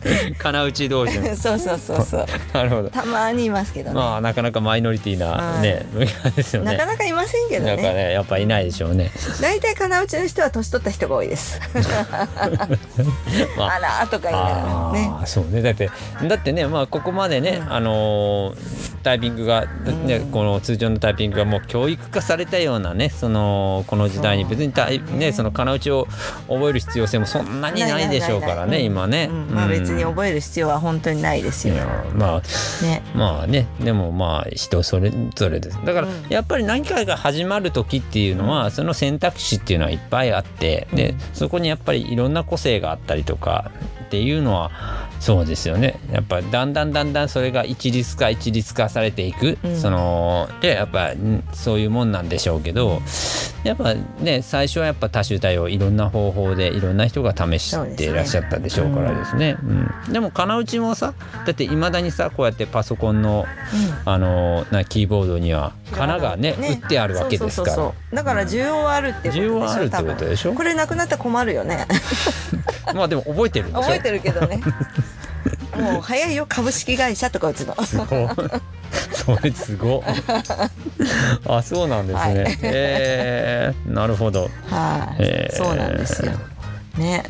[0.38, 2.26] 金内道場そうそうそうそう。
[2.54, 2.90] なるほど。
[2.90, 6.72] たまにいますけどね、まあなかなかマイノリティなね、分野ですよね。
[6.72, 9.10] なかなかいませんけどなんかねねやっぱいないでしょうね。
[9.40, 11.60] 大体金内の人は年取った人が多いです。
[13.56, 13.74] まあ。
[13.74, 15.26] あらとか言いながらね。
[15.26, 15.60] そうね。
[15.62, 15.90] だって
[16.26, 20.30] だってねまあここまでね、あのータイピングが、ねうん。
[20.30, 26.06] この通常のタイピングがもう教育化されたようなねそのこの時代に別にタイねその金内を
[26.48, 29.54] 覚える必要性もそんなにないでしょうからね今ね、うん。
[29.54, 31.74] まあ別に覚える必要は本当にないですよ。
[32.14, 32.42] まあ
[32.84, 33.02] ね。
[33.14, 33.66] まあね。
[33.80, 35.78] でもまあ人それぞれです。
[35.84, 36.26] だからうん。
[36.28, 40.86] やっぱり何かが始まる時っていうのはその選択肢っていうのはいっぱいあって。
[40.92, 43.70] でそこにやっぱりいろんな個性があったりとか
[44.04, 44.70] っていうのは
[45.20, 46.00] そうですよね。
[46.10, 49.76] やっぱだんだんだんだんそれが一律化一律化されていく、うん。
[49.78, 53.02] そのでやっぱんそういうもんなんでしょうけど
[53.62, 59.58] やっぱね最初はやっぱ多種多様いろんな方法でいろんな人が試していらっしゃったでしょうからですね。
[59.62, 61.12] うん、でも金内もさ
[61.46, 63.44] だっていまだにさこうやってパソコンの
[64.06, 66.56] あのなキーボードにはひらがな仮名がね。
[66.58, 67.92] 打ってあるわけですから。
[68.14, 70.54] だから需要はあるってことでしょ需要はあるってことでしょ？
[70.54, 71.86] これなくなったら困るよね。
[72.94, 74.60] まあでも覚えてる覚えてるけどね
[75.76, 77.74] もう早いよ株式会社とか打つの。
[77.84, 78.28] すごい。
[79.12, 80.02] それすごい。
[81.46, 82.58] あそうなんですね、はい。
[82.62, 84.48] えーなるほど。
[84.66, 86.32] はい、へーそうなんですよ
[86.98, 87.24] ね。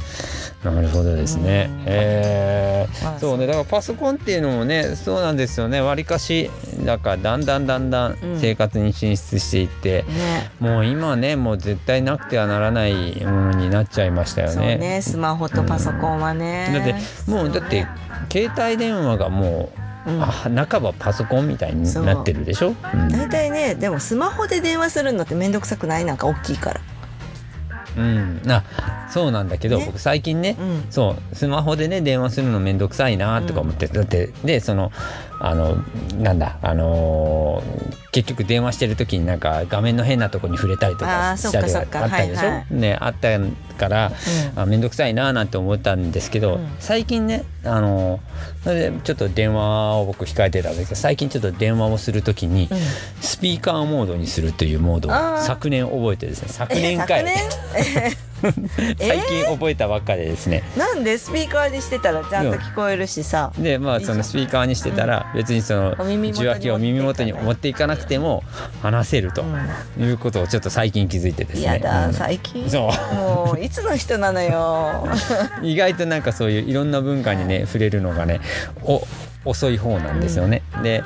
[0.64, 1.70] なるほどですね。
[1.70, 1.84] うん。
[1.86, 3.46] えーまあそうね。
[3.46, 5.80] だからパソコンっていうのもねそうなんですよね。
[5.80, 6.50] わりかし
[6.84, 10.50] だからだんだんだんだんうん生活に進出していって、ね。
[10.61, 14.76] もう今ねもう絶対なくてはならないものになっちゃいましたよそうね。
[14.76, 16.94] ねスマホとパソコンはね、だって
[17.30, 17.86] もうだって
[18.32, 19.70] 携帯電話がも
[20.06, 20.22] う、うん。
[20.22, 22.74] あ半ばパソコンみたいになってるでしょ？
[22.94, 23.08] うん。
[23.08, 26.04] 大体ねでもスマホで電話するのって面倒くさくない？
[26.04, 26.80] なんか大きいから
[27.97, 28.64] うん、あ
[29.11, 29.86] そうなんだけど、ね。
[29.86, 30.84] 僕最近ね、うん。
[30.91, 34.93] そうスマホでね電話するのめんどくさいなとか思って、だってでその
[35.41, 35.76] あの
[36.18, 43.38] なんだあのー結局電話してる時になんか画面の変なとこに触れたりとかしたりあったでしょ、はいはねあった
[43.78, 44.12] から、
[44.56, 46.68] あ面倒くさいななんて思ったんですけど、うん。
[46.80, 48.20] 最近ねあの
[49.04, 52.78] ちょっと電話を僕控えてたんですけど最近ちょっと電話をする時に、うん。
[53.22, 56.48] スピーカーモードにするというモードを昨年覚えてですね。
[56.48, 57.24] 昨え年かい
[58.99, 61.18] 最近覚えたばっかでですね、なんで？
[61.18, 68.43] スピーカーにしてたらちゃんと聞こえるしさ、でまあそのスピーカーにしてたら別にその受話器を耳元に持っていかなくても
[68.82, 69.45] 話せると
[69.99, 71.66] いうことをちょっと最近気づいてですね。
[71.66, 72.14] やだ、うん。
[72.14, 72.68] 最近。
[72.68, 73.14] そう。
[73.14, 75.07] もういつの人なのよ。
[75.62, 78.41] 意外となんかそういういろんな文化にね触れるのがね
[78.82, 79.07] お
[79.45, 80.62] 遅い方なんですよね。
[80.82, 81.03] で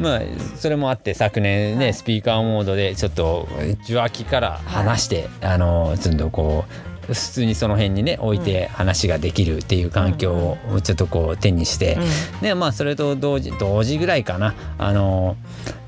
[0.00, 0.20] まあ
[0.56, 1.94] それもあって昨年ね、はい。
[1.94, 3.48] スピーカーモードでちょっと
[3.84, 6.64] 受話器から話して、あのちょっとこ
[7.08, 11.98] う普通にその辺にね置いて話ができるっていう環境をちょっとこう手にして、
[12.42, 14.54] でまあそれと同時同時ぐらいかな。
[14.76, 15.36] あの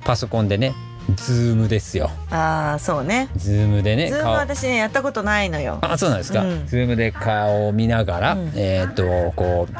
[0.05, 0.75] パソコンでね
[1.17, 2.11] ズームですよ。
[2.31, 3.29] ああそうね。
[3.37, 4.33] ズームでねズーム顔。
[4.35, 5.79] 私ねやったことないのよ。
[5.83, 6.67] あそうなんですか、うん。
[6.67, 8.53] ズームで顔を見ながら、うん。
[8.55, 9.75] えっ、とこう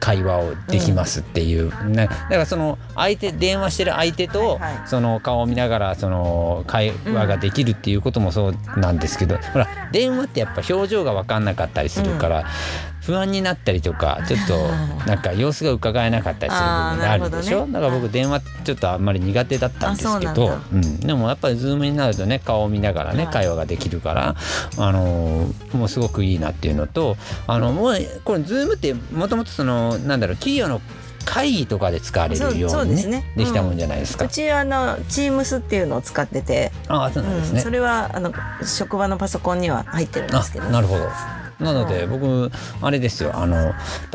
[0.00, 4.88] 会話をできますっていう、ね、だからその相手電話してる相手と、はいはい。
[4.88, 12.44] その顔を見ながらその会話ができるっていうこともそうなんですけど、ほら電話ってやっぱ表情が分かんなかったりするから、
[13.08, 14.68] 不安になったりとかちょっと
[15.08, 17.72] なんか様子が伺えなかったりする部分があるでしょ、ね。
[17.72, 23.32] だから僕電話ちょっとあんまり苦手だったんですけどうん、でもやっぱりズームになるとね顔を見ながらねはい。
[23.32, 24.34] 会話ができるから、
[24.76, 30.80] あのーもうすごくいいなっていうのとあのもうこれズームってもともとそのなんだろう企業の
[31.24, 33.32] 会議とかで使われるよそううにねですね。
[33.36, 34.24] できたもんじゃないですか。
[34.24, 37.58] うちあの Teams っていうのを使ってて、ああそうなんですね。
[37.58, 37.64] うん。
[37.64, 38.32] それはあの
[38.64, 40.66] 職場のパソコンには入ってるんですけど。
[40.66, 41.06] あなるほど。
[41.60, 42.50] なので僕
[42.80, 43.32] あれですよ。
[43.34, 43.74] あの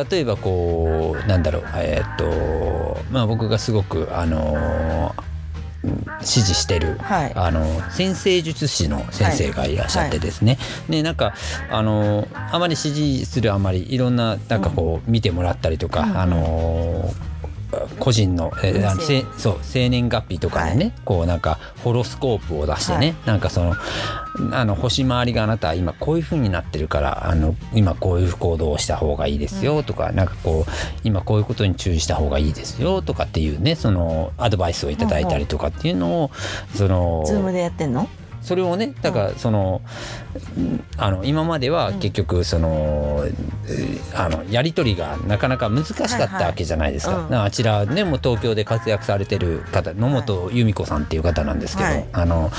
[0.09, 1.63] 例えばこうなんだろう。
[1.75, 5.13] えーっとまあ僕がすごくあの
[6.21, 7.33] 支持してる、はい。
[7.35, 11.33] あの先生術師の先生がいらっしゃってですね、でなんか
[11.69, 16.17] あのあまり支持するあまりいろんななんかこう見てもらったりとか、うん。
[16.17, 17.13] あの
[17.99, 20.93] 個人の,、えーせそう生年月日とかでね、はい。
[21.05, 23.15] こうなんかホロスコープを出してね、はい。
[23.25, 23.75] なんかその
[24.51, 30.71] あの星回りがあなたは今こういう風になってるからあの今こういう行動をした方がいいですよとか、なんかこう
[31.03, 36.31] 今こういうことに注意した方がいいですよとかっていうねそのアドバイスをいただいたりとかっていうのを
[36.73, 38.07] そのズームでやってんの？
[38.43, 39.81] それをねだからその,、
[40.97, 43.23] あの今までは結局その,、
[44.15, 47.31] あのやり取りがなかなか難しかったわけじゃないですか,、はいはい。
[47.31, 47.43] うん。
[47.43, 52.05] あちらねもう東京で活躍されてる方野本由美子さんっていう方なんですけど、はい。
[52.11, 52.51] あの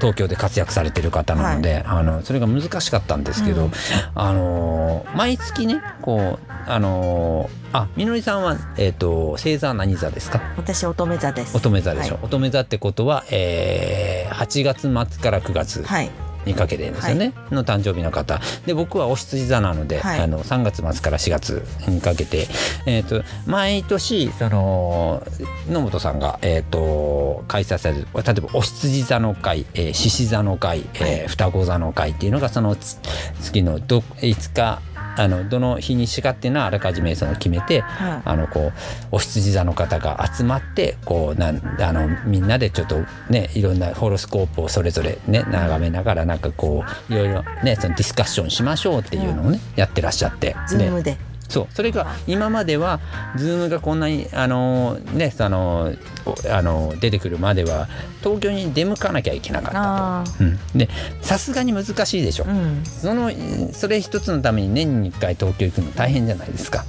[0.00, 3.72] 東京で活躍されてる方なので、あのそれが難しかったんですけど、うん。
[4.14, 10.40] あの毎月ねこうあのあみのりさんは、えー、と星座は何座ですか？
[10.56, 11.56] 私乙女座です。
[11.56, 12.24] 乙女座でしょ、はい。
[12.24, 16.10] 乙女座ってことは、えー、8月末から9月はい。
[16.44, 18.40] にかけてですよね、の誕生日の方。
[18.66, 20.20] で僕はお羊座なので、はい。
[20.20, 22.48] あの3月末から4月にかけて、
[22.84, 25.22] えー、と毎年その
[25.70, 31.28] 野本さんが、えー、と開催される例えば牡羊座の会えー獅子、座の会、えーはい。
[31.28, 32.98] 双子座の会っていうのがそのつ
[33.40, 34.82] 月のど5日
[35.16, 38.22] あのどの日にしかっていうのはあらかじめその決めて、はい。
[38.24, 38.72] あのこう
[39.12, 43.00] 牡羊座の方が集まってこうなんあのみんなでちょっと
[43.30, 50.48] ねいろんなホロスコープをそれぞれね眺めながらなんかこういろいろねそのディスカッションしましょうっていうのをね、やってらっしゃって。
[50.48, 51.16] でズームで
[51.52, 53.00] そうそれが今までは
[53.36, 55.92] Zoom がこんなにあのねその
[56.24, 57.88] おあの出てくるまでは
[58.20, 60.44] 東京に出向かなきゃいけなかったあと。
[60.44, 60.88] うん、で
[61.20, 62.46] さすがに難しいでしょ。
[62.46, 63.30] あうんその
[63.72, 66.84] それ一つのために年に1回東京行くの大変じゃないですか。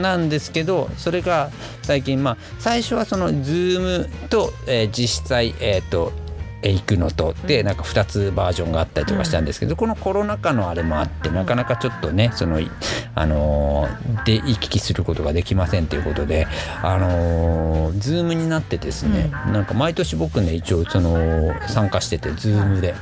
[0.00, 1.50] なんですけどそれが
[1.82, 6.21] 最近まあ最初はその Zoom と、えー実際えっ、とえー
[6.70, 7.34] 行くのと。
[7.46, 12.70] でなんか2つバージョンがあったりとかしたんですけど、このコロナ禍のあれもあってなかなかちょっとねその、い
[13.14, 16.46] あのーで行き来することができませんということで、
[16.82, 22.94] あのー、Zoom になってですね、なんか毎年僕ね一応その参加してて Zoom で。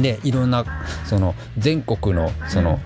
[0.00, 0.64] でいろんな
[1.04, 2.80] その全国のその,、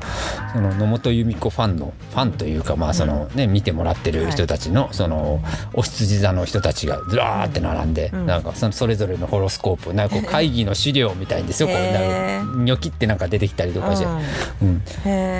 [0.52, 5.42] その野本由美子ファンのファンというかまあそのね見てもらってる人たちのその
[5.74, 8.26] お羊座の人たちがずらーって並んで、うん。
[8.26, 14.06] なんかそのそれぞれのホロスコープなんかこう会議の資料みたいんですよこうへーなんかニョキってなんか出てきたりとかして。
[14.06, 14.08] う
[14.62, 14.82] うん。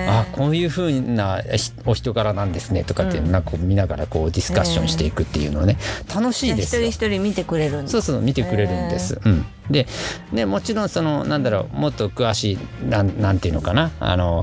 [0.08, 5.78] あこういうふうなひお人柄なんですねとかっていうのをなんか見ながらこうディスカッションしていくっていうのをね
[6.14, 6.82] 楽しい一ですよ。
[6.82, 6.90] 人。
[6.90, 9.20] 一人見てくれるんだそうそう見てくれるんです。
[9.24, 9.86] うん、で
[10.32, 12.58] ねもちろんそのなんだろうもっと詳しい
[12.88, 14.42] なんなんていうのかなあの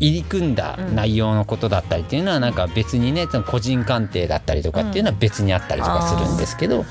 [0.00, 6.84] 入り組んだ内容のことだったりっていうのはなんか別にねその個人鑑定だったりとかっていうのは別にあったりとかするんですけど、うん。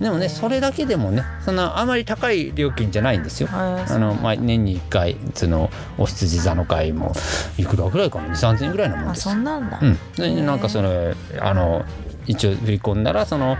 [0.00, 3.48] でもねそれだけでもねそんなあまり高い料金じゃないんですよ。
[3.50, 7.12] あのまあ、年に1回そのお羊座の会も
[7.58, 9.22] いくらぐらいかな？2 3 0 0円ぐらいのもんあです。
[9.22, 9.78] そんなんだ。
[9.82, 11.84] うん、でなんかそのあの
[12.26, 13.56] 一応振り込んだらその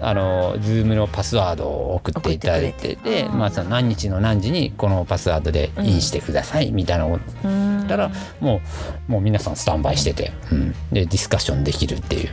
[0.00, 7.18] あの Zoom のパスワードを送っていただいててまあ、その何日の何時にこのパスワードでインしてくださいみたいなのを
[7.88, 8.10] たら
[8.40, 8.60] も
[9.08, 12.30] うもう皆さんスタンバイしてて、うん、でディスカッションできるっていう。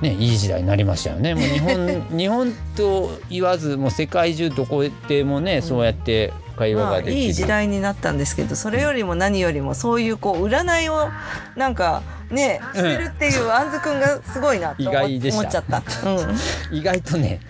[0.00, 1.34] ね、いい時代になりましたよね。
[1.34, 7.14] もう日本 日本と言わずもう世界中どこでもね、そうやって会話まあができる。
[7.14, 11.08] いい時代になったんですけどそれよりも何よりもそういうこう占いを
[11.56, 15.82] なんかねしてるっていうあんずくんがすごいなと思っちゃった。
[16.08, 16.76] うん。
[16.76, 17.40] 意外とね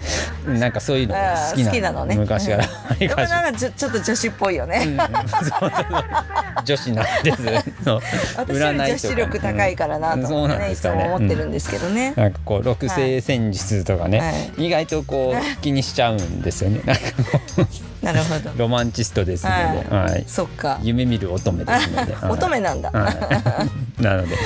[0.47, 2.17] なんかそういうの好きなのね。
[2.17, 2.65] 昔から。
[2.65, 4.97] ありでもがちなんかちょちょっと女子っぽいよね。
[6.65, 7.39] 女子なんです。
[8.37, 12.13] 私より女子力高いからなとね、いつも思ってるんですけどね。
[12.17, 14.67] なんかこう六星戦術とかね、はい。
[14.67, 16.81] 意外とこう気にしちゃうんですよね。
[16.85, 17.03] なんか
[18.05, 18.51] なるほど。
[18.57, 20.25] ロマンチストですので、ははい。
[20.27, 20.79] そっか。
[20.83, 22.15] 夢見る乙女ですので。
[22.15, 22.91] は い乙女なんだ。
[22.91, 23.11] は
[23.99, 24.37] い、 なので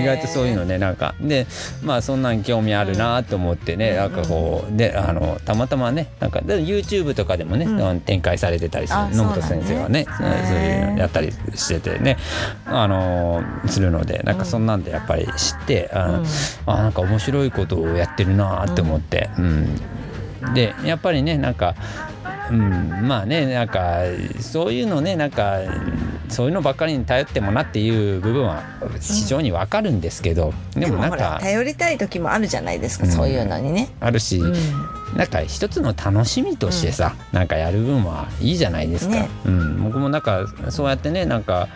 [0.00, 1.46] 意外とそういうのねなんかで
[1.82, 12.16] まあそんなん興味あるなと思ってね、なんかこうであのたまたまねなんかで YouTube とかでもね、うん展開されてたりするあ野本先生はねそういうのやったりしててね
[12.66, 16.20] あのするのでなんかそんなんでやっぱり知って、あ
[16.66, 19.80] あなんか面白いことをやってるなって思って、うん
[20.54, 21.76] でやっぱりねなんか
[22.52, 24.00] うん、まあねなんか
[24.40, 25.58] そういうのねなんか
[26.28, 28.62] そういうのばっかりに頼ってもなっていう部分は
[29.00, 33.10] 非常にわかるんですけど、ででもなんか頼りたい時もあるじゃないですか、うん。
[33.10, 33.88] そういうのにね。
[34.00, 41.68] あるし、うんなんか一つの楽しみとしてさ、うん、なんかやる分はいいじゃないですか、ね、うん、僕もなんかそうやってねなんか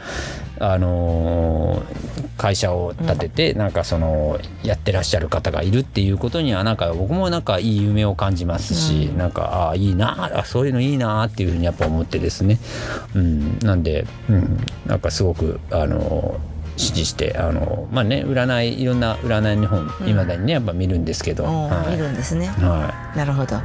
[0.58, 12.58] あのー、会社を立てて、なんかそのやってらっしゃる方がいるっていうことにはなんか僕もなんかいい夢を感じますし、うん、なんかああいいなあそういうのいいなっていうふうにやっぱ思ってですね、
[13.14, 23.56] うん、なんで、うん、なんかすごくあのー支持してあのまあね占いいろんな占いの本いま、だにねやっぱ見るんですけど、はい、見るんですね、はい、なるほど。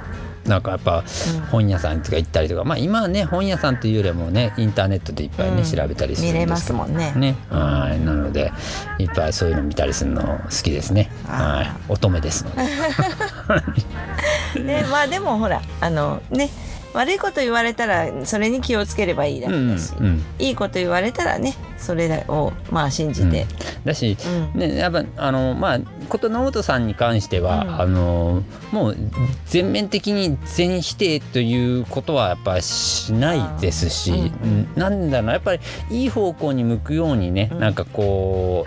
[0.45, 1.03] なんかやっぱ
[1.51, 7.13] 本屋さんとか行ったりとか、まあ今はね本屋さんというよりもねインターネットでいっぱいね、調べたりするんです見れますもんね。
[7.15, 7.35] ね。
[7.49, 8.03] はい。
[8.03, 8.51] なので
[8.97, 11.11] いっぱいそういうの見たりするの好きですね。
[11.27, 11.91] はい。
[11.91, 12.63] 乙女ですので。
[14.63, 16.49] ねまあでもほらあのね
[16.93, 23.47] 悪いこと言われたらそれに気をつければいいだけだし、うんうん、いいこと言われたらねそれをまあ信じて、うん、
[23.85, 24.15] だし、
[24.53, 25.79] うん、ねやっぱあのまあ
[26.09, 28.97] こと野本さんに関しては、うん、あのもう
[29.45, 35.59] 全面的に全否定ということはやっぱしないですし、うん、なんだろうやっぱり
[35.89, 38.65] いい方向に向くようにね、うん、なんかこ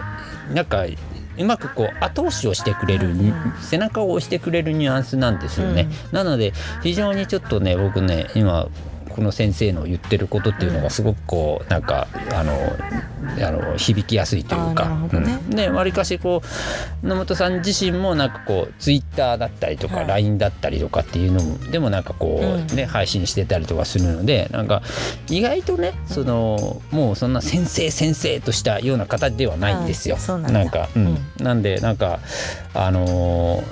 [0.51, 0.85] うなんか
[1.37, 3.12] うまくこう後押しをしてくれる、
[3.61, 5.89] 背中を押してくれるニュアンスなんですよね。
[6.12, 6.53] なので
[6.83, 8.69] 非常にちょっとね僕ね今
[9.15, 12.53] この先生の言ってることっていうのがすごくこうなんかあの
[13.47, 15.39] あの響きやすいというか、ね。
[15.45, 16.43] うん、でわりかしこ
[17.03, 22.41] う野本さん自身もなんかこうツイッターだったりとか LINE だったりとかっていうのもでもなんかこ
[22.71, 24.83] うね、配信してたりとかするのでなんか
[25.29, 30.17] 意外とねそのもうそんな先生先生としたような方ではないんですよ。
[30.41, 32.19] なんか、うん、なんでなんか
[32.75, 33.62] あの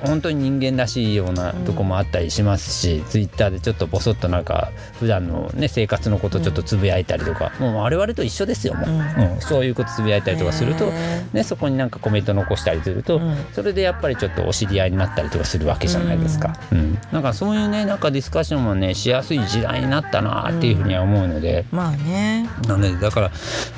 [0.00, 9.40] 本当に人間らしいようなとこもあったりしますし、ツイッターでちょっとボソッとなんか普段のね生活のことちょっとつぶやいたりとか、もう我々と一緒ですよもう、うん。
[9.40, 10.90] そういうことつぶやいたりとかすると、
[11.32, 13.20] ね、そこになんかコメント残したりすると、
[13.52, 16.54] それでやっぱりちょっとお知り合いになったりとかするわけじゃないですか。
[16.72, 16.98] うん。
[17.12, 22.48] なんかそういうねなんかディスカッションもねしやすい時代になったなっていうふうには思うので、まあね。
[22.66, 23.30] なのでだから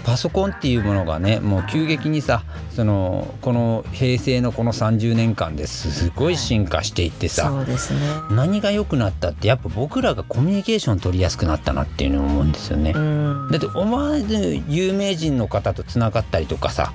[0.05, 12.93] パソコンっていうものがねもう急激にさそのこの平成のこの30年間ですごい進化していってさ、そうですね、何が良くなったってやっぱ僕らがコミュニケーション取りやすくなったなっていうのを思うんですよね。
[12.93, 16.93] だってお前で有名人の方とつながったりとかさ。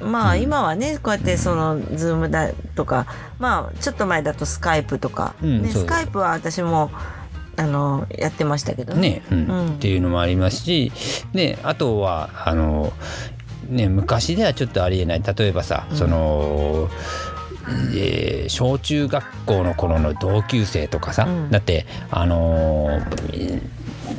[0.00, 3.06] まあ今はねこうやってそのズームだとか
[3.38, 6.90] まあちょっと前だとスカイプとか、ね、スカイプは私も
[7.56, 8.94] あのやってましたけど。
[8.94, 10.92] ね、うん、っていうのもありますし、
[11.32, 12.92] ね、あとはあの、
[13.68, 15.22] ね、昔ではちょっとありえない。
[15.22, 16.88] 例えばさ、その。
[17.94, 23.73] えー、小中学校の頃の同級生とかさ、うん、だってあのー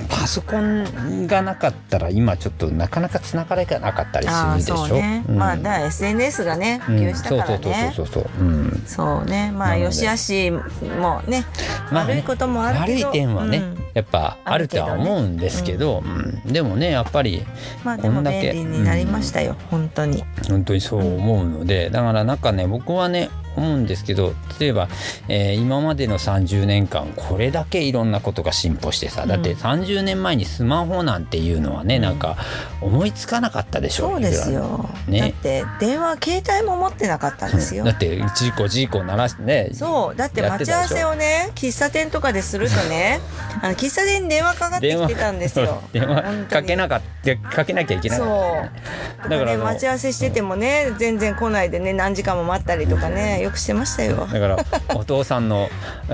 [0.10, 4.88] パソコンがなかったら今ちょっとなかなかつながれがなかったりするでしょ？
[4.88, 5.24] ね。
[5.28, 7.92] うん、まあだ SNS がね普及したからね。
[7.94, 8.44] そうそうそうそうそう。
[8.44, 9.52] うん、そうね。
[9.52, 11.46] まあよしあしもね、
[11.92, 16.52] まあ、悪いこともある悪い点はね、うん、やっぱあるとは思うんですけど、うん。
[16.52, 17.46] でもねやっぱり
[17.84, 20.24] こんだけ、便利になりましたよ、本当に。
[20.50, 24.88] 本当にそう思うのでだからなんかね僕はね思うんですけど例えば、
[25.28, 32.38] えー、今までの30年間これだけいろんなことが進歩してさだって30年前にスマホなんていうのはね、うん、なんか
[32.82, 37.84] 思いつかなかったでしょそうですよ、ね、だって電話携帯も持ってなかったんですよ。
[37.84, 40.16] だってジーコジーコ鳴らしてねそう。
[40.16, 43.20] だって待ち合わせをね喫茶店とかでするとね
[43.62, 45.82] あの喫茶店に電話かかってきてたんですよ。
[45.94, 49.30] 電話かけなかったかけなきゃいけない、ね、そう。
[49.30, 54.16] だから、ね、待ち合わせしててもね全然来ないでね何時間も待ったりとかねよくしてましたよ。
[54.18, 54.58] だから
[54.96, 55.70] お父さんの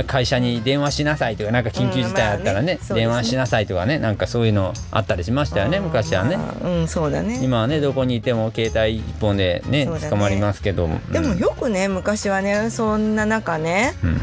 [0.06, 7.40] 会社に電話しなさいとかなんか緊急事態あったらねうんまあね、電話しなさいとかねなんかそういうのあったりしましたよね昔はね、まあ、うんそうだね。
[7.42, 14.22] 今はねどこにいても携帯一本でね捕まりますけど、でもよくね昔はねそんな中ね、うん。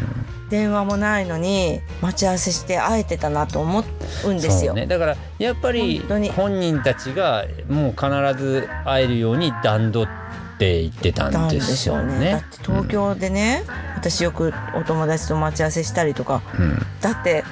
[0.51, 3.85] 電話もないのに待ち合わせして会えてたなと思
[4.25, 4.73] うんですよ。
[4.73, 6.03] ね、だからやっぱり
[6.35, 10.28] 本人たちがもう必ず会えるように段取って
[10.59, 12.33] って言ってたんですよね。
[12.33, 17.45] だって東京でね、うん、私よくお友達と待ち合わせしたりとか、うん、だって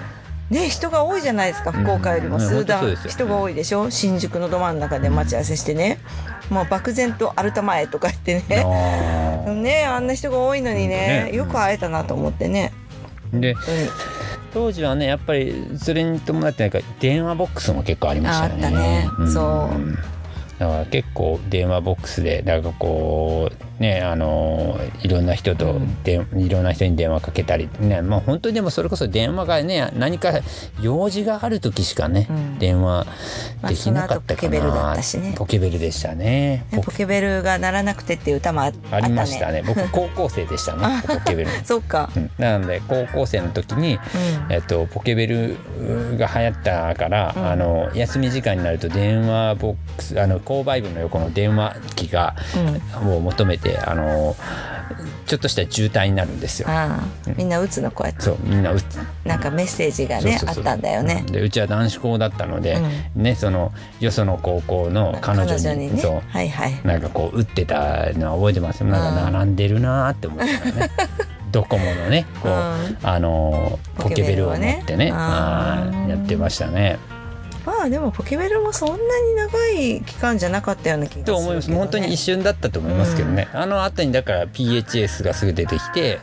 [0.51, 2.41] ね人が多いじゃないですか福岡よりも。
[2.41, 3.93] 数段人が多いでしょ？
[3.93, 6.01] 新宿のど真ん中で待ち合わせしてね。
[6.51, 8.65] もう漠然とアルタ前とか言ってね。
[9.55, 12.73] ねあんな人が多いのにね、ね、よく会えたなと思ってね。
[13.33, 13.55] で
[14.53, 19.07] 当時はねやっぱりそれに伴ってなんか電話ボックスも結構ありましたよね。
[19.07, 20.16] あったね、そう
[20.59, 30.33] だから結構電話ボックスでなんかこうねあのいろんな人とで、いろんな人に電話かけたりねまあ本当にでもそれこそ電話がね何か
[30.81, 32.59] 用事がある時しかね、うん。
[32.59, 33.07] 電話
[33.69, 35.35] できなかったかな、まあポケベルだったしね。
[35.37, 36.65] ポケベルでしたね。
[36.71, 37.07] ねポケ。
[37.07, 39.63] ベルが鳴らなくてっていう歌もああったあねりましたね。
[39.67, 42.11] 僕 高校生でしたねポケベル、 そっか。
[42.15, 42.31] うん。
[42.39, 44.53] なので高校生の時にうん。
[44.53, 45.57] えっと、ポケベル
[46.19, 47.47] が流行ったから、うん。
[47.47, 52.35] あの休み時間になると電話ボックスあの購買部の横の電話機が
[53.03, 53.17] うん。
[53.17, 54.37] を求めてあの
[55.27, 56.69] ちょっとした渋滞になるんですよ。
[57.37, 61.25] みんな打つのこうやってそうみんな打つなんかメッセージがねあったんだよね。
[61.31, 62.81] でうちは男子校だったので、
[63.15, 66.01] ねそのよその高校の彼女にね。
[66.01, 66.23] そう。
[66.29, 66.81] はいはい。
[66.85, 68.85] なんかこう打ってたのは覚えてます。
[68.85, 70.91] なんか並んでるなーって思ってたね。
[71.51, 72.99] ドコモのねこう、うん。
[73.03, 75.11] あのポケベルを持ってね。
[75.13, 76.11] あーはい。
[76.11, 76.99] やってましたね。
[77.67, 81.73] まあでもポケベルもそんなに長い期間じゃなかったような気がするね、と思います。
[81.73, 86.21] 本当に一瞬だったと思いますけどね、あの後にだから PHS がすぐ出てきて。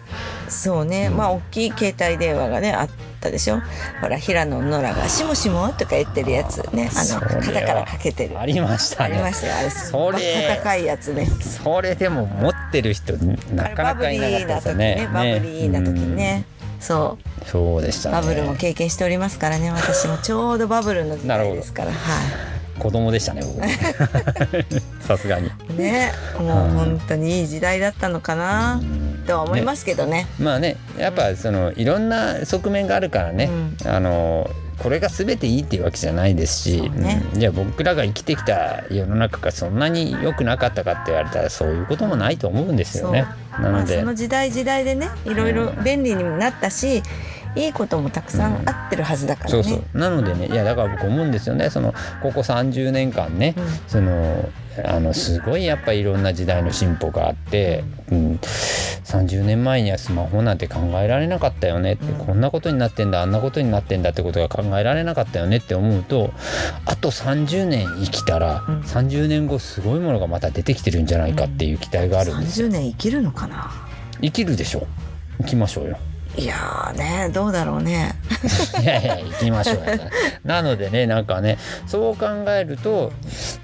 [0.48, 2.90] そうね、まあ大きい携帯電話がねあっ
[3.20, 3.60] たでしょ。
[4.02, 6.90] ほら平野ノラが「しもしも」とか言ってるやつね。
[6.96, 8.40] あの肩からかけてる。
[8.40, 9.70] ありましたありまねしたよあれ。
[9.70, 10.60] それ。
[10.64, 11.26] 高いやつね。
[11.26, 13.14] それでも持ってる人
[13.54, 15.10] なかなかいなかったですよね。
[15.14, 16.16] バブリーな時ね。
[16.16, 16.46] ね。
[16.46, 16.53] そううん
[16.84, 17.18] そ
[17.80, 17.82] う。
[17.82, 18.16] でしたね。
[18.16, 21.92] バブルも経験しておりますからね私もちょうどバブルの時代ですから。
[21.92, 23.62] は子供でしたね僕。
[25.06, 25.50] さすがに。
[25.70, 28.82] いねもう本当にいい時代だったのかな
[29.28, 30.28] とは思いますけどね。
[30.40, 33.50] まあねやっぱそのいろんな側面があるからね、
[33.86, 37.24] あのこれが全ていいっていうわけじゃないですし、そうね。
[37.34, 37.40] うん。
[37.40, 43.26] じゃあ僕らが生きてきた世の中がそんなに良くなかったかって言われたらそういうこともないと思うんですよね。
[43.62, 47.04] なまあ、ので、その時代時代でねいろいろ便利にもなったし、
[47.56, 49.64] いいこともたくさんあってるはずだからね。
[49.64, 49.98] そうそう。
[49.98, 51.70] なのでねいやだから僕思うんですよね。
[51.70, 53.66] そのここ30年間ね、うん。
[53.88, 54.50] その
[54.86, 66.32] あのすごいやっぱりいろんな時代の進歩があって、うん、30年前にはスマホなんて考えられなかったよねって、うんこんなことになってんだあんなことになってんだってことが考えられなかったよねって思うと
[66.86, 72.68] あと30年生きたら、うん30年後すごいものがまた出てきてるんじゃないかっていう期待があるんですよ。
[72.68, 73.72] 30年生きるのかな？
[74.22, 74.88] 生きるでしょ
[75.40, 75.98] 生きましょうよ。
[76.36, 78.16] いやーねどうだろうね。
[78.82, 79.84] いやいや行きましょうよ。
[80.44, 83.12] なのでねなんかねそう考えると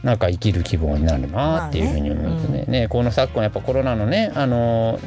[0.04, 2.88] なんか生きる希望になるなっていうふうに思いますね,、ね。
[2.88, 5.00] この昨今やっぱコロナのねあの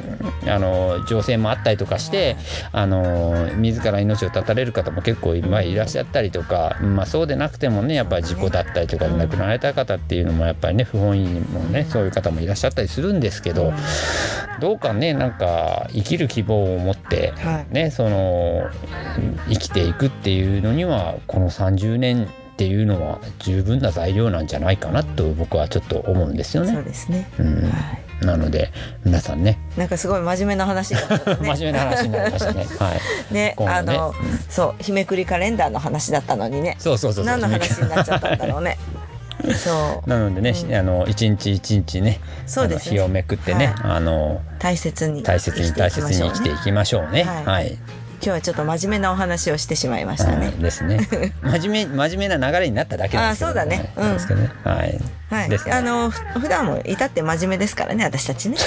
[0.45, 2.35] あの情勢もあったりとかして
[2.73, 13.73] あの自ら命を絶たれる方も結構今いらっしゃったりとか、まあ、そうでなくてもねやっぱり事故だったりとかで亡くなられた方っていうのもやっぱりね不本意にもねそういう方もいらっしゃったりするんですけど、
[14.59, 18.69] どうかねなんか生きる希望を持って、はいねその
[19.49, 26.83] 生きていくっていうのにはこの30年っていうのは十分な材料なんじゃないかなと僕はちょっと思うんですよそうね。
[26.83, 27.29] ですね。
[27.39, 28.25] うんはい。
[28.25, 28.71] なので
[29.03, 30.93] 皆さんねなんかすごい真面目な話。
[31.41, 32.65] 真面目な話になりましたね。
[32.79, 32.99] はい。
[33.33, 34.13] ねあの、
[34.49, 36.75] そう日めくりカレンダーの話だったのにね。
[36.79, 37.37] そうそうそうそう。
[37.37, 38.77] 何の話になっちゃったんだろうね。
[39.51, 40.09] そう。
[40.09, 40.75] なのでね、うん。
[40.75, 42.97] あの一日一日ね、そうですね。
[42.97, 43.91] 日をめくってね、はい。
[43.93, 47.23] あの大切に大切に大切に生きていきましょうね。
[47.23, 47.45] はい。
[47.45, 47.77] はい。
[48.23, 50.47] 今日はちょっと真面目なお話をしてしまいましたね。
[50.47, 51.05] はいですね。
[51.43, 54.49] 真面目真面目な流れになっただけですけど、あそうだねうんですけどね。
[54.63, 55.01] はい。
[55.29, 58.57] はい、ねあのふ普段も至って真面目ですからね私たちね。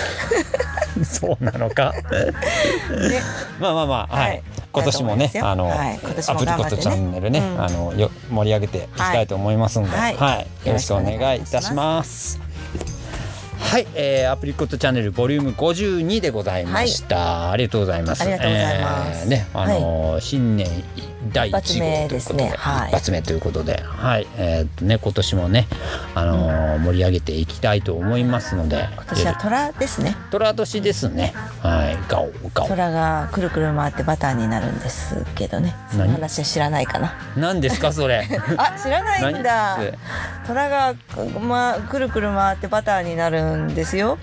[1.04, 1.94] そうなのか。
[2.12, 3.22] ね
[3.58, 4.28] まあまあまあ、はい。
[4.28, 4.42] はい
[4.76, 12.45] 今年もねあの、はい今年もアプリコットチャンネルね、うんあのよ盛り上げていきたいと思いますので、は、はいいよろしくお願いいたします。
[13.58, 18.22] はい、えー、アプリコットチャンネルボリューム52でございました、ありがとうございます。
[18.22, 19.22] ありがとうございます。
[19.24, 20.68] えーね、あのー新年
[21.32, 25.66] 第1一発目です号ということで、ねはい一発目ということで、はい、えーっとね今年もね、
[26.14, 30.16] あのー盛り上げていきたいと思いますので、今年は虎ですね。
[30.30, 31.32] 虎年ですね。
[31.62, 32.68] はい、ガオガオ。
[32.68, 35.74] 虎がくるくる回ってバターになるんですけどね。
[35.90, 37.14] その何話は知らないかな。
[37.36, 38.26] 何ですかそれ？
[38.56, 39.78] あ知らないんだ。
[40.46, 40.94] 虎が
[41.40, 44.18] まくるくる回ってバターになるんですよ。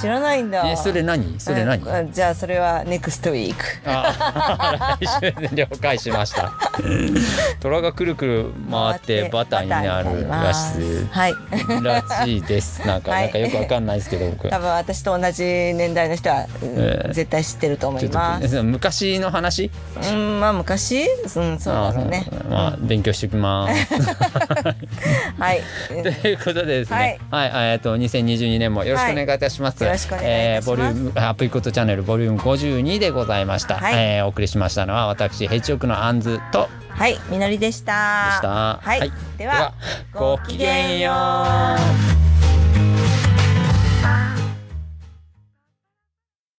[0.00, 0.62] 知らないんだ。
[0.70, 1.40] えそれ何？
[1.40, 1.82] それ何？
[1.82, 3.64] うんじゃあそれはネクストウィーク。
[3.86, 6.43] あ 来週で了解しました。
[7.60, 11.34] 虎がくるくる回ってバターになるらしいはい。
[11.82, 12.86] らしいです。
[12.86, 14.48] なんか、はいなんかよくわかんないですけど僕。
[14.48, 18.62] 多分私と同じ年代の人は、うんえー絶対知ってると思います。
[18.62, 19.70] 昔の話？
[20.10, 21.04] うんまあ昔？
[21.36, 22.26] うんそうだろうね。
[22.30, 23.94] あまあ勉強しておきます。
[25.38, 25.60] はい。
[26.02, 29.82] ということでですね、はい、えっと2022年もよろしくお願いいたします。
[29.82, 33.76] はいよろしくお願いいたしますえーボリュームアプリコットチャンネルボリューム52でございました。
[33.76, 38.28] はいえーお送りしましたのは私ヘッジオクのアンズとはいみのりでした。
[38.30, 38.78] でした。
[38.82, 39.12] はい。
[39.36, 39.74] では
[40.12, 42.63] ごきげんよう。